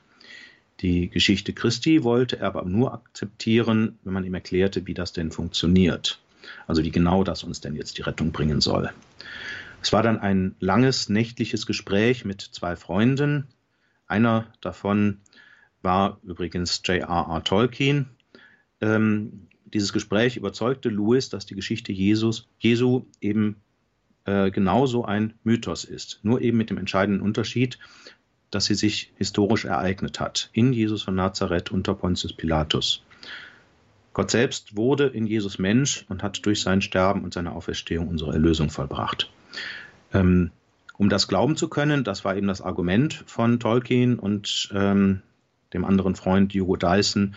[0.81, 5.33] Die Geschichte Christi wollte er aber nur akzeptieren, wenn man ihm erklärte, wie das denn
[5.33, 6.21] funktioniert.
[6.67, 8.93] Also wie genau das uns denn jetzt die Rettung bringen soll.
[9.83, 13.47] Es war dann ein langes nächtliches Gespräch mit zwei Freunden.
[14.07, 15.19] Einer davon
[15.83, 17.43] war übrigens J.R.R.
[17.43, 18.11] Tolkien.
[18.81, 23.57] Ähm, dieses Gespräch überzeugte Louis, dass die Geschichte Jesus, Jesu eben
[24.25, 26.19] äh, genauso ein Mythos ist.
[26.23, 27.79] Nur eben mit dem entscheidenden Unterschied,
[28.51, 33.03] dass sie sich historisch ereignet hat, in Jesus von Nazareth unter Pontius Pilatus.
[34.15, 38.33] Gott selbst wurde in Jesus Mensch und hat durch sein Sterben und seine Auferstehung unsere
[38.33, 39.31] Erlösung vollbracht.
[40.15, 40.53] Ähm,
[40.97, 45.21] um das glauben zu können, das war eben das Argument von Tolkien und ähm,
[45.75, 47.35] dem anderen Freund Hugo Dyson,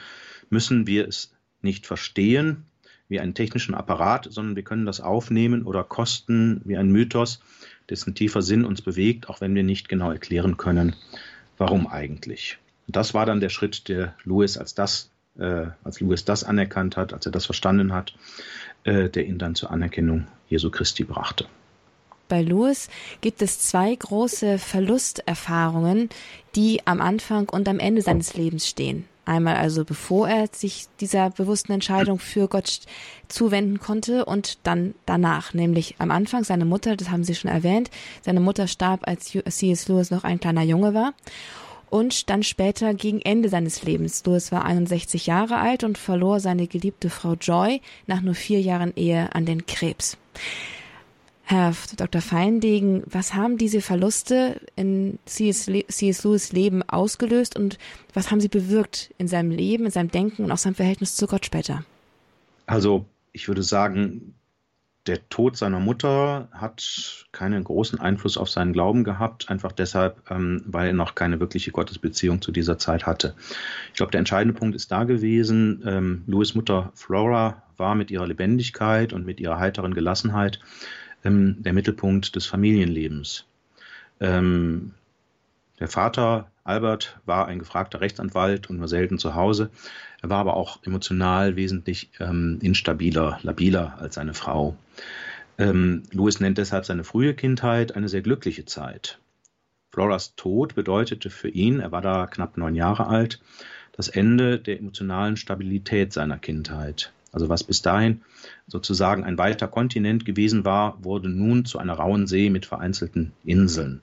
[0.49, 2.65] müssen wir es nicht verstehen
[3.07, 7.41] wie einen technischen Apparat, sondern wir können das aufnehmen oder kosten wie ein Mythos
[7.89, 10.95] dessen tiefer Sinn uns bewegt, auch wenn wir nicht genau erklären können,
[11.57, 12.59] warum eigentlich.
[12.87, 16.97] Und das war dann der Schritt, der Lewis als das, äh, als Lewis das anerkannt
[16.97, 18.13] hat, als er das verstanden hat,
[18.83, 21.47] äh, der ihn dann zur Anerkennung Jesu Christi brachte.
[22.27, 22.89] Bei Lewis
[23.21, 26.09] gibt es zwei große Verlusterfahrungen,
[26.55, 29.05] die am Anfang und am Ende seines Lebens stehen.
[29.29, 32.79] Einmal also bevor er sich dieser bewussten Entscheidung für Gott
[33.27, 37.91] zuwenden konnte und dann danach, nämlich am Anfang seine Mutter, das haben Sie schon erwähnt,
[38.23, 39.87] seine Mutter starb, als C.S.
[39.87, 41.13] Lewis noch ein kleiner Junge war
[41.91, 44.25] und dann später gegen Ende seines Lebens.
[44.25, 48.93] Lewis war 61 Jahre alt und verlor seine geliebte Frau Joy nach nur vier Jahren
[48.95, 50.17] Ehe an den Krebs.
[51.51, 52.21] Herr Dr.
[52.21, 55.65] Feindegen, was haben diese Verluste in C.S.
[55.65, 57.79] Lewis Leben ausgelöst und
[58.13, 61.25] was haben sie bewirkt in seinem Leben, in seinem Denken und auch seinem Verhältnis zu
[61.25, 61.83] Gott später?
[62.67, 64.35] Also, ich würde sagen,
[65.07, 70.61] der Tod seiner Mutter hat keinen großen Einfluss auf seinen Glauben gehabt, einfach deshalb, ähm,
[70.67, 73.33] weil er noch keine wirkliche Gottesbeziehung zu dieser Zeit hatte.
[73.87, 78.27] Ich glaube, der entscheidende Punkt ist da gewesen, ähm, Louis Mutter Flora war mit ihrer
[78.27, 80.59] Lebendigkeit und mit ihrer heiteren Gelassenheit
[81.23, 83.45] ähm, der Mittelpunkt des Familienlebens.
[84.19, 84.93] Ähm,
[85.79, 89.71] der Vater Albert war ein gefragter Rechtsanwalt und nur selten zu Hause.
[90.21, 94.75] Er war aber auch emotional wesentlich ähm, instabiler, labiler als seine Frau.
[95.57, 99.19] Ähm, Louis nennt deshalb seine frühe Kindheit eine sehr glückliche Zeit.
[99.91, 103.41] Floras Tod bedeutete für ihn, er war da knapp neun Jahre alt,
[103.93, 107.11] das Ende der emotionalen Stabilität seiner Kindheit.
[107.31, 108.21] Also was bis dahin
[108.67, 114.01] sozusagen ein weiter Kontinent gewesen war, wurde nun zu einer rauen See mit vereinzelten Inseln.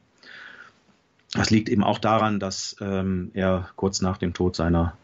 [1.33, 4.97] Das liegt eben auch daran, dass ähm, er kurz nach dem Tod seiner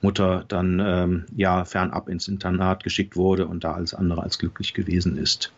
[0.00, 4.74] Mutter dann ähm, ja fernab ins Internat geschickt wurde und da alles andere als glücklich
[4.74, 5.52] gewesen ist.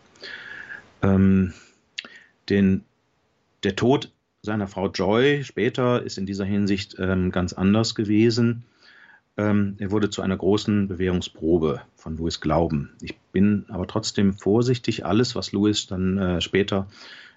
[1.01, 1.53] Ähm,
[2.49, 2.83] den,
[3.63, 4.11] der Tod
[4.41, 8.63] seiner Frau Joy später ist in dieser Hinsicht ähm, ganz anders gewesen.
[9.39, 12.91] Ähm, er wurde zu einer großen Bewährungsprobe von Louis Glauben.
[12.99, 16.87] Ich bin aber trotzdem vorsichtig, alles, was Louis dann äh, später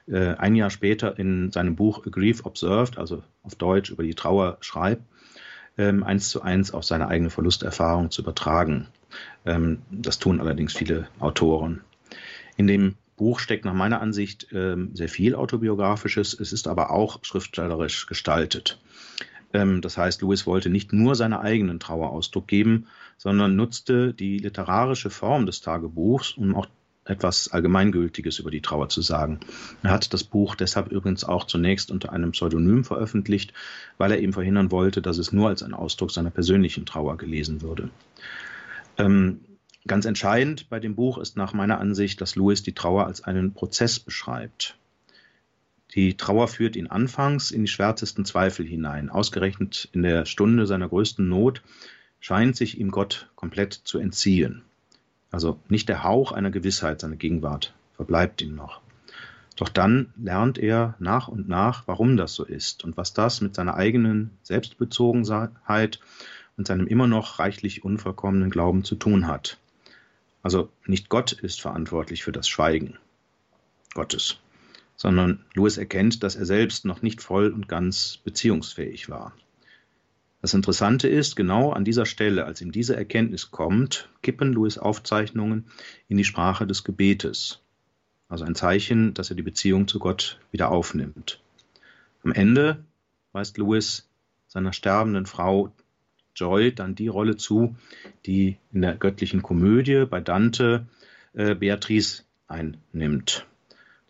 [0.09, 4.17] äh, ein Jahr später in seinem Buch A Grief Observed, also auf Deutsch über die
[4.17, 5.03] Trauer schreibt,
[5.79, 8.89] ähm, eins zu eins auf seine eigene Verlusterfahrung zu übertragen.
[9.47, 11.83] Ähm, das tun allerdings viele Autoren.
[12.57, 17.21] In dem Buch steckt nach meiner Ansicht ähm, sehr viel autobiografisches, es ist aber auch
[17.23, 18.81] schriftstellerisch gestaltet.
[19.53, 22.87] Ähm, das heißt, Lewis wollte nicht nur seiner eigenen Trauer Ausdruck geben,
[23.19, 26.67] sondern nutzte die literarische Form des Tagebuchs, um auch
[27.05, 29.41] etwas Allgemeingültiges über die Trauer zu sagen.
[29.83, 33.53] Er hat das Buch deshalb übrigens auch zunächst unter einem Pseudonym veröffentlicht,
[33.99, 37.61] weil er eben verhindern wollte, dass es nur als ein Ausdruck seiner persönlichen Trauer gelesen
[37.61, 37.91] würde.
[38.99, 39.41] Ähm,
[39.87, 43.53] ganz entscheidend bei dem Buch ist nach meiner Ansicht, dass Lewis die Trauer als einen
[43.53, 44.77] Prozess beschreibt.
[45.95, 49.11] Die Trauer führt ihn anfangs in die schwärzesten Zweifel hinein.
[49.11, 51.63] Ausgerechnet in der Stunde seiner größten Not
[52.21, 54.63] scheint sich ihm Gott komplett zu entziehen.
[55.31, 58.81] Also nicht der Hauch einer Gewissheit, seine Gegenwart verbleibt ihm noch.
[59.57, 63.55] Doch dann lernt er nach und nach, warum das so ist und was das mit
[63.55, 66.01] seiner eigenen Selbstbezogenheit
[66.57, 69.59] und seinem immer noch reichlich unvollkommenen Glauben zu tun hat.
[70.43, 72.97] Also nicht Gott ist verantwortlich für das Schweigen
[73.95, 74.39] Gottes,
[74.97, 79.33] sondern Louis erkennt, dass er selbst noch nicht voll und ganz beziehungsfähig war.
[80.41, 85.67] Das Interessante ist, genau an dieser Stelle, als ihm diese Erkenntnis kommt, kippen Louis Aufzeichnungen
[86.09, 87.61] in die Sprache des Gebetes.
[88.29, 91.41] Also ein Zeichen, dass er die Beziehung zu Gott wieder aufnimmt.
[92.25, 92.85] Am Ende
[93.31, 94.09] weist Louis
[94.49, 95.73] seiner sterbenden Frau
[96.35, 97.77] Joy dann die Rolle zu,
[98.27, 100.87] die in der göttlichen Komödie bei Dante
[101.35, 103.47] äh, Beatrice einnimmt.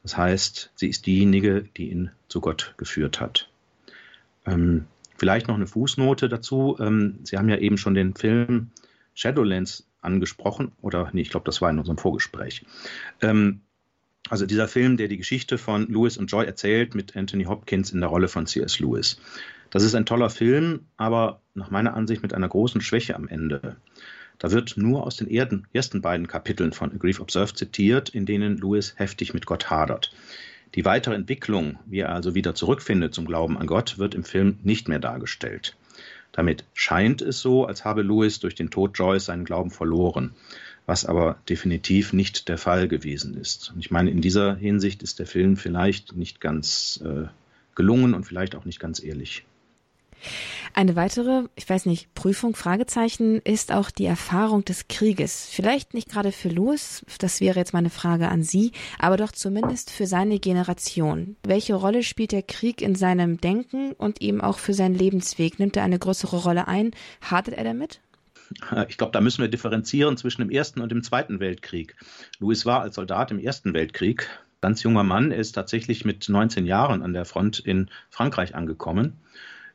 [0.03, 3.49] Das heißt, sie ist diejenige, die ihn zu Gott geführt hat.
[4.47, 4.87] Ähm,
[5.23, 6.77] Vielleicht noch eine Fußnote dazu.
[6.81, 8.73] Ähm, Sie haben ja eben schon den Film
[9.15, 12.65] Shadowlands angesprochen, oder nee, ich glaube, das war in unserem Vorgespräch.
[13.21, 13.61] Ähm,
[14.29, 18.01] also dieser Film, der die Geschichte von Lewis und Joy erzählt, mit Anthony Hopkins in
[18.01, 18.81] der Rolle von C.S.
[18.81, 19.21] Lewis.
[19.71, 23.77] Das ist ein toller Film, aber nach meiner Ansicht mit einer großen Schwäche am Ende.
[24.39, 28.57] Da wird nur aus den ersten beiden Kapiteln von A Grief Observed zitiert, in denen
[28.59, 30.13] Lewis heftig mit Gott hadert.
[30.75, 34.59] Die weitere Entwicklung, wie er also wieder zurückfindet zum Glauben an Gott, wird im Film
[34.63, 35.77] nicht mehr dargestellt.
[36.33, 40.33] Damit scheint es so, als habe Louis durch den Tod Joyce seinen Glauben verloren,
[40.87, 43.73] was aber definitiv nicht der Fall gewesen ist.
[43.75, 47.29] Und ich meine, in dieser Hinsicht ist der Film vielleicht nicht ganz äh,
[47.75, 49.45] gelungen und vielleicht auch nicht ganz ehrlich.
[50.75, 55.49] Eine weitere, ich weiß nicht, Prüfung, Fragezeichen, ist auch die Erfahrung des Krieges.
[55.51, 59.91] Vielleicht nicht gerade für Louis, das wäre jetzt meine Frage an Sie, aber doch zumindest
[59.91, 61.37] für seine Generation.
[61.45, 65.59] Welche Rolle spielt der Krieg in seinem Denken und eben auch für seinen Lebensweg?
[65.59, 66.93] Nimmt er eine größere Rolle ein?
[67.21, 68.01] Hadert er damit?
[68.89, 71.97] Ich glaube, da müssen wir differenzieren zwischen dem Ersten und dem Zweiten Weltkrieg.
[72.39, 74.29] Louis war als Soldat im Ersten Weltkrieg
[74.63, 75.33] ganz junger Mann.
[75.33, 79.19] Er ist tatsächlich mit 19 Jahren an der Front in Frankreich angekommen.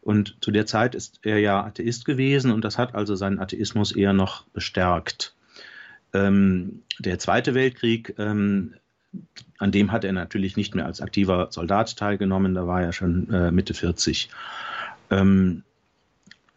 [0.08, 3.92] Und zu der Zeit ist er ja Atheist gewesen und das hat also seinen Atheismus
[3.92, 5.36] eher noch bestärkt.
[6.14, 8.76] Ähm, der Zweite Weltkrieg, ähm,
[9.58, 13.30] an dem hat er natürlich nicht mehr als aktiver Soldat teilgenommen, da war er schon
[13.34, 14.30] äh, Mitte 40.
[15.10, 15.64] Ähm,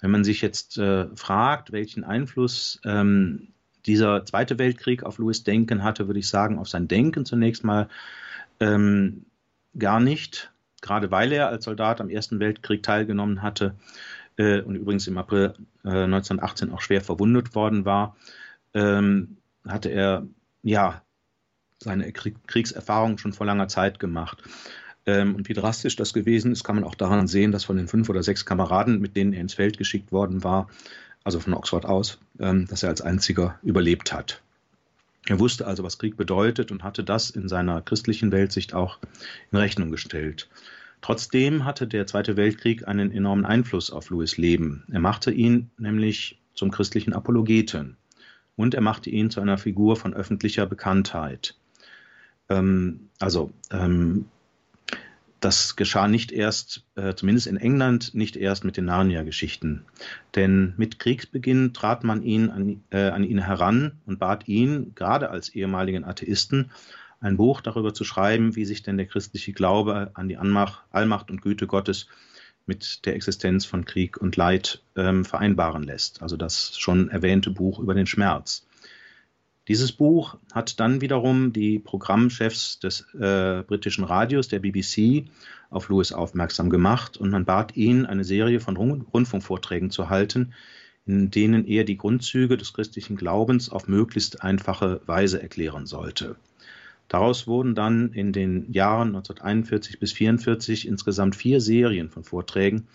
[0.00, 3.48] wenn man sich jetzt äh, fragt, welchen Einfluss ähm,
[3.84, 7.88] dieser Zweite Weltkrieg auf Louis Denken hatte, würde ich sagen, auf sein Denken zunächst mal
[8.60, 9.24] ähm,
[9.76, 13.74] gar nicht gerade weil er als Soldat am Ersten Weltkrieg teilgenommen hatte
[14.36, 15.54] äh, und übrigens im April
[15.84, 18.16] äh, 1918 auch schwer verwundet worden war,
[18.74, 20.26] ähm, hatte er
[20.62, 21.02] ja
[21.78, 24.42] seine Krieg Kriegserfahrung schon vor langer Zeit gemacht.
[25.06, 27.88] Ähm, und wie drastisch das gewesen ist, kann man auch daran sehen, dass von den
[27.88, 30.68] fünf oder sechs Kameraden, mit denen er ins Feld geschickt worden war,
[31.24, 34.42] also von Oxford aus, ähm, dass er als einziger überlebt hat.
[35.26, 38.98] Er wusste also, was Krieg bedeutet und hatte das in seiner christlichen Weltsicht auch
[39.52, 40.48] in Rechnung gestellt.
[41.02, 44.84] Trotzdem hatte der Zweite Weltkrieg einen enormen Einfluss auf Louis Leben.
[44.90, 47.96] Er machte ihn nämlich zum christlichen Apologeten
[48.56, 51.54] und er machte ihn zu einer Figur von öffentlicher Bekanntheit.
[52.48, 54.26] Ähm, also ähm,
[55.40, 59.84] das geschah nicht erst, äh, zumindest in England, nicht erst mit den Narnia-Geschichten.
[60.34, 65.30] Denn mit Kriegsbeginn trat man ihn an, äh, an ihn heran und bat ihn, gerade
[65.30, 66.70] als ehemaligen Atheisten,
[67.20, 71.30] ein Buch darüber zu schreiben, wie sich denn der christliche Glaube an die Anmach, Allmacht
[71.30, 72.06] und Güte Gottes
[72.66, 76.22] mit der Existenz von Krieg und Leid ähm, vereinbaren lässt.
[76.22, 78.66] Also das schon erwähnte Buch über den Schmerz.
[79.70, 85.26] Dieses Buch hat dann wiederum die Programmchefs des äh, britischen Radios, der BBC,
[85.70, 90.54] auf Lewis aufmerksam gemacht und man bat ihn, eine Serie von Rundfunkvorträgen zu halten,
[91.06, 96.34] in denen er die Grundzüge des christlichen Glaubens auf möglichst einfache Weise erklären sollte.
[97.06, 102.88] Daraus wurden dann in den Jahren 1941 bis 1944 insgesamt vier Serien von Vorträgen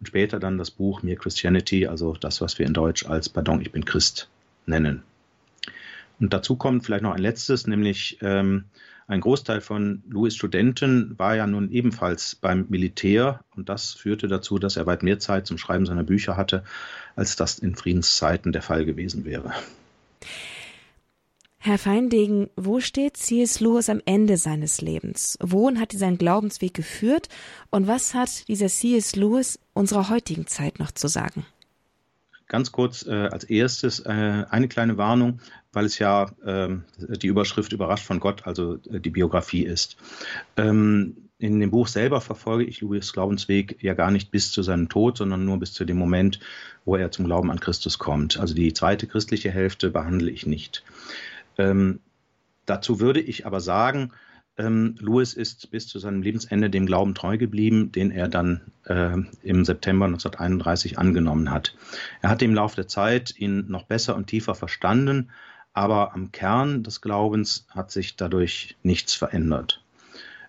[0.00, 3.60] und später dann das Buch Mere Christianity, also das, was wir in Deutsch als Pardon,
[3.60, 4.30] ich bin Christ
[4.64, 5.02] nennen.
[6.20, 8.64] Und dazu kommt vielleicht noch ein letztes, nämlich ähm,
[9.06, 14.58] ein Großteil von Louis Studenten war ja nun ebenfalls beim Militär und das führte dazu,
[14.58, 16.64] dass er weit mehr Zeit zum Schreiben seiner Bücher hatte,
[17.14, 19.52] als das in Friedenszeiten der Fall gewesen wäre.
[21.58, 23.60] Herr Feindegen, wo steht C.S.
[23.60, 25.38] Lewis am Ende seines Lebens?
[25.40, 27.28] Wohin hat er seinen Glaubensweg geführt
[27.70, 29.16] und was hat dieser C.S.
[29.16, 31.46] Lewis unserer heutigen Zeit noch zu sagen?
[32.46, 35.40] Ganz kurz äh, als erstes äh, eine kleine Warnung,
[35.72, 39.96] weil es ja äh, die Überschrift Überrascht von Gott, also äh, die Biografie ist.
[40.56, 44.88] Ähm, in dem Buch selber verfolge ich Louis Glaubensweg ja gar nicht bis zu seinem
[44.88, 46.40] Tod, sondern nur bis zu dem Moment,
[46.84, 48.38] wo er zum Glauben an Christus kommt.
[48.38, 50.84] Also die zweite christliche Hälfte behandle ich nicht.
[51.58, 52.00] Ähm,
[52.66, 54.12] dazu würde ich aber sagen,
[54.56, 59.16] ähm, Louis ist bis zu seinem Lebensende dem Glauben treu geblieben, den er dann äh,
[59.42, 61.74] im September 1931 angenommen hat.
[62.22, 65.30] Er hat im Laufe der Zeit ihn noch besser und tiefer verstanden,
[65.72, 69.82] aber am Kern des Glaubens hat sich dadurch nichts verändert.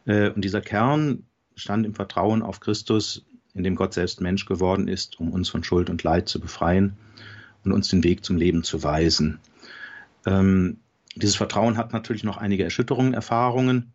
[0.06, 1.24] Äh, und dieser Kern
[1.56, 3.26] stand im Vertrauen auf Christus,
[3.56, 6.98] in dem Gott selbst Mensch geworden ist, um uns von Schuld und Leid zu befreien
[7.64, 9.40] und uns den Weg zum Leben zu weisen.
[10.28, 10.78] Ähm,
[11.16, 13.94] dieses Vertrauen hat natürlich noch einige Erschütterungen, Erfahrungen,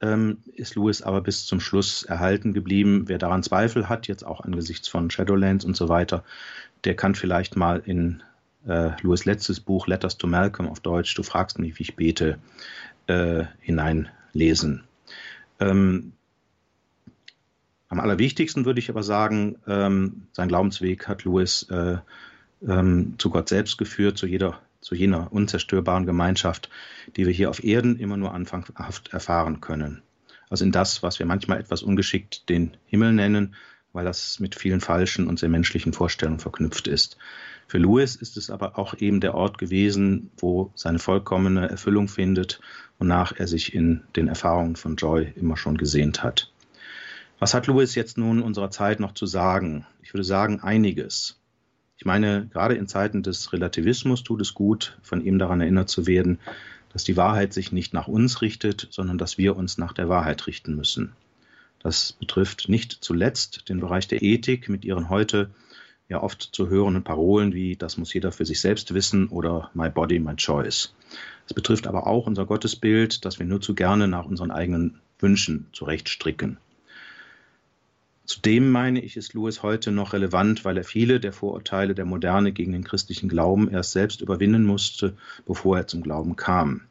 [0.00, 3.04] ähm, ist Lewis aber bis zum Schluss erhalten geblieben.
[3.06, 6.24] Wer daran Zweifel hat, jetzt auch angesichts von Shadowlands und so weiter,
[6.84, 8.22] der kann vielleicht mal in
[8.66, 12.38] äh, Lewis letztes Buch Letters to Malcolm auf Deutsch, du fragst mich, wie ich bete,
[13.06, 14.84] äh, hineinlesen.
[15.60, 16.12] Ähm,
[17.88, 21.98] am allerwichtigsten würde ich aber sagen, ähm, sein Glaubensweg hat Lewis äh,
[22.66, 26.70] ähm, zu Gott selbst geführt, zu jeder zu jener unzerstörbaren Gemeinschaft,
[27.16, 30.02] die wir hier auf Erden immer nur anfanghaft erfahren können.
[30.48, 33.56] Also in das, was wir manchmal etwas ungeschickt den Himmel nennen,
[33.92, 37.16] weil das mit vielen falschen und sehr menschlichen Vorstellungen verknüpft ist.
[37.66, 42.60] Für Louis ist es aber auch eben der Ort gewesen, wo seine vollkommene Erfüllung findet,
[43.00, 46.52] wonach er sich in den Erfahrungen von Joy immer schon gesehnt hat.
[47.40, 49.84] Was hat Louis jetzt nun unserer Zeit noch zu sagen?
[50.00, 51.40] Ich würde sagen einiges.
[51.98, 56.06] Ich meine, gerade in Zeiten des Relativismus tut es gut, von ihm daran erinnert zu
[56.06, 56.38] werden,
[56.92, 60.46] dass die Wahrheit sich nicht nach uns richtet, sondern dass wir uns nach der Wahrheit
[60.46, 61.12] richten müssen.
[61.82, 65.50] Das betrifft nicht zuletzt den Bereich der Ethik mit ihren heute
[66.08, 69.90] ja oft zu hörenden Parolen wie das muss jeder für sich selbst wissen oder My
[69.90, 70.94] Body, My Choice.
[71.46, 75.66] Es betrifft aber auch unser Gottesbild, das wir nur zu gerne nach unseren eigenen Wünschen
[75.72, 76.58] zurechtstricken.
[78.26, 82.50] Zudem meine ich, ist Lewis heute noch relevant, weil er viele der Vorurteile der Moderne
[82.50, 85.16] gegen den christlichen Glauben erst selbst überwinden musste,
[85.46, 86.82] bevor er zum Glauben kam.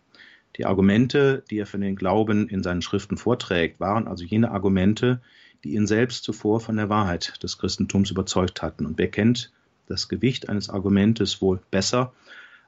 [0.56, 5.20] Die Argumente, die er für den Glauben in seinen Schriften vorträgt, waren also jene Argumente,
[5.66, 8.86] die ihn selbst zuvor von der Wahrheit des Christentums überzeugt hatten.
[8.86, 9.52] Und wer kennt
[9.88, 12.14] das Gewicht eines Argumentes wohl besser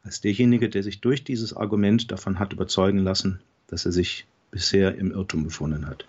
[0.03, 4.95] als derjenige, der sich durch dieses Argument davon hat überzeugen lassen, dass er sich bisher
[4.95, 6.05] im Irrtum befunden hat.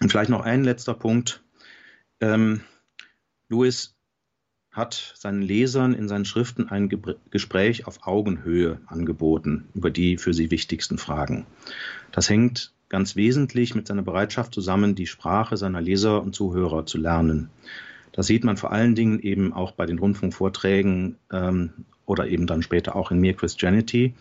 [0.00, 1.42] Und vielleicht noch ein letzter Punkt.
[2.20, 2.60] Ähm,
[3.48, 3.94] Lewis
[4.72, 10.34] hat seinen Lesern in seinen Schriften ein Ge Gespräch auf Augenhöhe angeboten über die für
[10.34, 11.46] sie wichtigsten Fragen.
[12.12, 16.98] Das hängt ganz wesentlich mit seiner Bereitschaft zusammen, die Sprache seiner Leser und Zuhörer zu
[16.98, 17.50] lernen.
[18.12, 21.70] Das sieht man vor allen Dingen eben auch bei den Rundfunkvorträgen ähm,
[22.04, 24.14] oder eben dann später auch in Mere Christianity,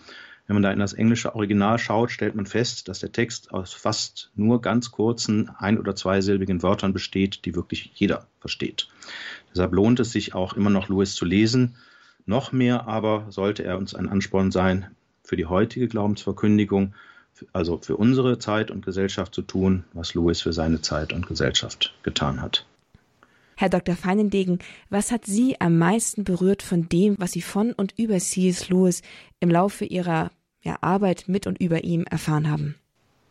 [0.48, 3.74] wenn man da in das englische Original schaut, stellt man fest, dass der Text aus
[3.74, 8.88] fast nur ganz kurzen ein- oder zweisilbigen Wörtern besteht, die wirklich jeder versteht.
[9.52, 11.76] Deshalb lohnt es sich auch immer noch, Lewis zu lesen.
[12.26, 14.88] Noch mehr aber sollte er uns ein Ansporn sein,
[15.24, 16.94] für die heutige Glaubensverkündigung,
[17.52, 21.94] also für unsere Zeit und Gesellschaft zu tun, was Lewis für seine Zeit und Gesellschaft
[22.04, 22.66] getan hat.
[23.58, 23.96] Herr Dr.
[23.96, 28.70] Feinendegen, was hat Sie am meisten berührt von dem, was Sie von und über C.S.
[28.70, 29.02] Lewis
[29.40, 30.32] im Laufe Ihrer
[30.62, 32.76] ja, Arbeit mit und über ihm erfahren haben?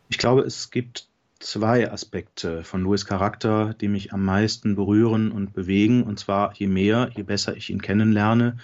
[0.09, 1.07] Ich glaube, es gibt
[1.39, 6.03] zwei Aspekte von Lewis Charakter, die mich am meisten berühren und bewegen.
[6.03, 8.57] Und zwar je mehr, je besser ich ihn kennenlerne,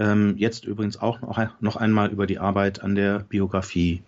[0.00, 4.02] ähm, jetzt übrigens auch noch, noch einmal über die Arbeit an der Biografie.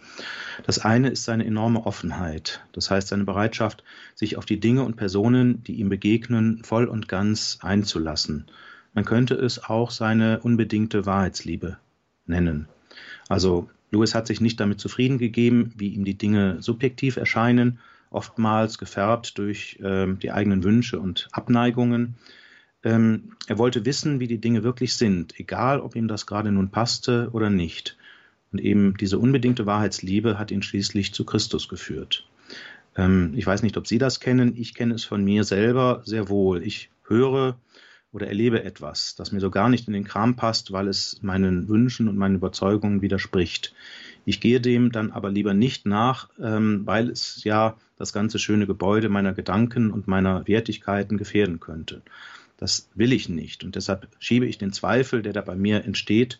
[0.65, 3.85] Das eine ist seine enorme Offenheit, das heißt seine Bereitschaft,
[4.15, 8.47] sich auf die Dinge und Personen, die ihm begegnen, voll und ganz einzulassen.
[8.95, 11.77] Man könnte es auch seine unbedingte Wahrheitsliebe
[12.27, 12.69] nennen.
[13.29, 17.79] Also Lewis hat sich nicht damit zufrieden gegeben, wie ihm die Dinge subjektiv erscheinen,
[18.11, 22.15] oftmals gefärbt durch äh, die eigenen Wünsche und Abneigungen,
[22.85, 26.71] ähm, er wollte wissen, wie die Dinge wirklich sind, egal ob ihm das gerade nun
[26.71, 27.97] passte oder nicht.
[28.53, 32.27] Und eben diese unbedingte Wahrheitsliebe hat ihn schließlich zu Christus geführt.
[32.97, 34.55] Ähm, ich weiß nicht, ob Sie das kennen.
[34.57, 36.63] Ich kenne es von mir selber sehr wohl.
[36.63, 37.57] Ich höre
[38.13, 41.69] oder erlebe etwas, das mir so gar nicht in den Kram passt, weil es meinen
[41.69, 43.75] Wünschen und meinen Überzeugungen widerspricht.
[44.27, 48.67] Ich gehe dem dann aber lieber nicht nach, ähm, weil es ja das ganze schöne
[48.67, 52.03] Gebäude meiner Gedanken und meiner Wertigkeiten gefährden könnte.
[52.63, 56.39] Das will ich nicht und deshalb schiebe ich den Zweifel, der da bei mir entsteht,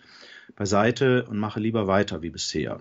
[0.55, 2.79] beiseite und mache lieber weiter wie bisher.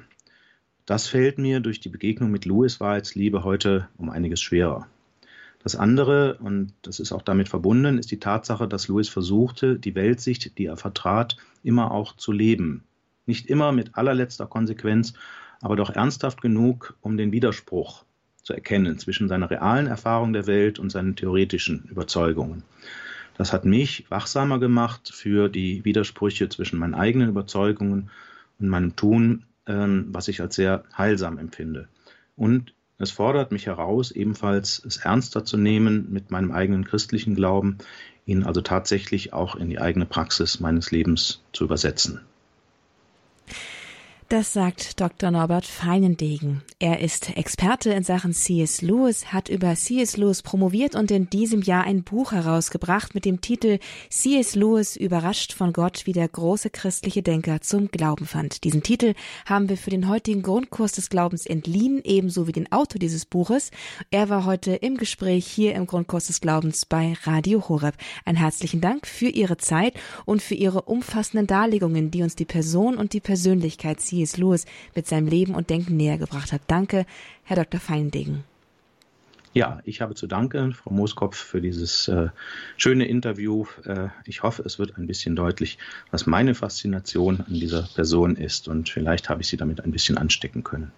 [0.86, 4.86] Das fällt mir durch die Begegnung mit Louis Wahrheitsliebe heute um einiges schwerer.
[5.64, 9.96] Das andere, und das ist auch damit verbunden, ist die Tatsache, dass Louis versuchte, die
[9.96, 12.84] Weltsicht, die er vertrat, immer auch zu leben.
[13.26, 15.14] Nicht immer mit allerletzter Konsequenz,
[15.62, 18.06] aber doch ernsthaft genug, um den Widerspruch
[18.44, 22.62] zu erkennen zwischen seiner realen Erfahrung der Welt und seinen theoretischen Überzeugungen.
[23.42, 28.12] Das hat mich wachsamer gemacht für die Widersprüche zwischen meinen eigenen Überzeugungen
[28.60, 31.88] und meinem Tun, ähm, was ich als sehr heilsam empfinde.
[32.36, 37.80] Und es fordert mich heraus, ebenfalls es ernster zu nehmen mit meinem eigenen christlichen Glauben,
[38.28, 42.22] ihn also tatsächlich auch in die eigene Praxis meines Lebens zu übersetzen.
[44.32, 45.30] Das sagt Dr.
[45.30, 46.62] Norbert Feinendegen.
[46.80, 48.82] Er ist Experte in Sachen C.S.
[48.82, 50.16] Lewis, hat über C.S.
[50.16, 53.80] Lewis promoviert und in diesem Jahr ein Buch herausgebracht mit dem Titel
[54.10, 54.56] C.S.
[54.56, 58.64] Lewis überrascht von Gott, wie der große christliche Denker zum Glauben fand.
[58.64, 59.16] Diesen Titel
[59.46, 63.70] haben wir für den heutigen Grundkurs des Glaubens entliehen, ebenso wie den Autor dieses Buches.
[64.12, 67.96] Er war heute im Gespräch hier im Grundkurs des Glaubens bei Radio Horeb.
[68.24, 72.96] Ein herzlichen Dank für Ihre Zeit und für Ihre umfassenden Darlegungen, die uns die Person
[72.96, 74.38] und die Persönlichkeit C C.S.
[74.38, 74.66] Lewis
[74.96, 76.62] mit seinem Leben und Denken näher gebracht hat.
[76.68, 77.06] Danke,
[77.44, 77.80] Herr Dr.
[77.80, 78.44] Feindegen.
[79.54, 82.30] Ja, ich habe zu danken, Frau Mooskopf, für dieses äh,
[82.78, 83.66] schöne Interview.
[83.84, 85.78] Äh, ich hoffe, es wird ein bisschen deutlich,
[86.10, 90.18] was meine Faszination an dieser Person ist und vielleicht habe ich Sie damit ein bisschen
[90.18, 90.94] anstecken können.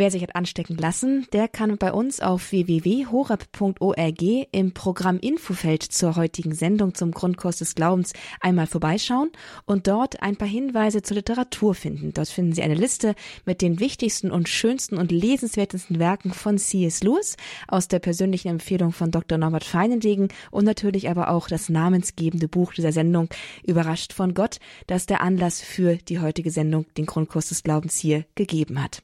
[0.00, 6.16] Wer sich hat anstecken lassen, der kann bei uns auf www.horab.org im Programm Infofeld zur
[6.16, 9.30] heutigen Sendung zum Grundkurs des Glaubens einmal vorbeischauen
[9.66, 12.14] und dort ein paar Hinweise zur Literatur finden.
[12.14, 17.02] Dort finden Sie eine Liste mit den wichtigsten und schönsten und lesenswertesten Werken von C.S.
[17.02, 17.36] Lewis
[17.68, 19.36] aus der persönlichen Empfehlung von Dr.
[19.36, 23.28] Norbert Feinendegen und natürlich aber auch das namensgebende Buch dieser Sendung
[23.64, 28.24] Überrascht von Gott, das der Anlass für die heutige Sendung, den Grundkurs des Glaubens hier
[28.34, 29.02] gegeben hat.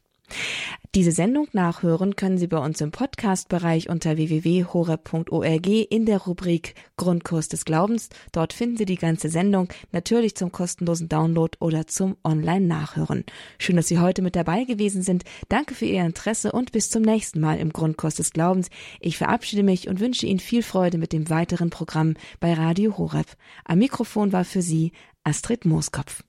[0.94, 7.48] Diese Sendung nachhören können Sie bei uns im Podcast-Bereich unter www.hore.org in der Rubrik Grundkurs
[7.48, 8.08] des Glaubens.
[8.32, 13.24] Dort finden Sie die ganze Sendung, natürlich zum kostenlosen Download oder zum Online-Nachhören.
[13.58, 15.24] Schön, dass Sie heute mit dabei gewesen sind.
[15.50, 18.70] Danke für Ihr Interesse und bis zum nächsten Mal im Grundkurs des Glaubens.
[19.00, 23.26] Ich verabschiede mich und wünsche Ihnen viel Freude mit dem weiteren Programm bei Radio Horeb.
[23.64, 24.92] Am Mikrofon war für Sie
[25.24, 26.22] Astrid Mooskopf.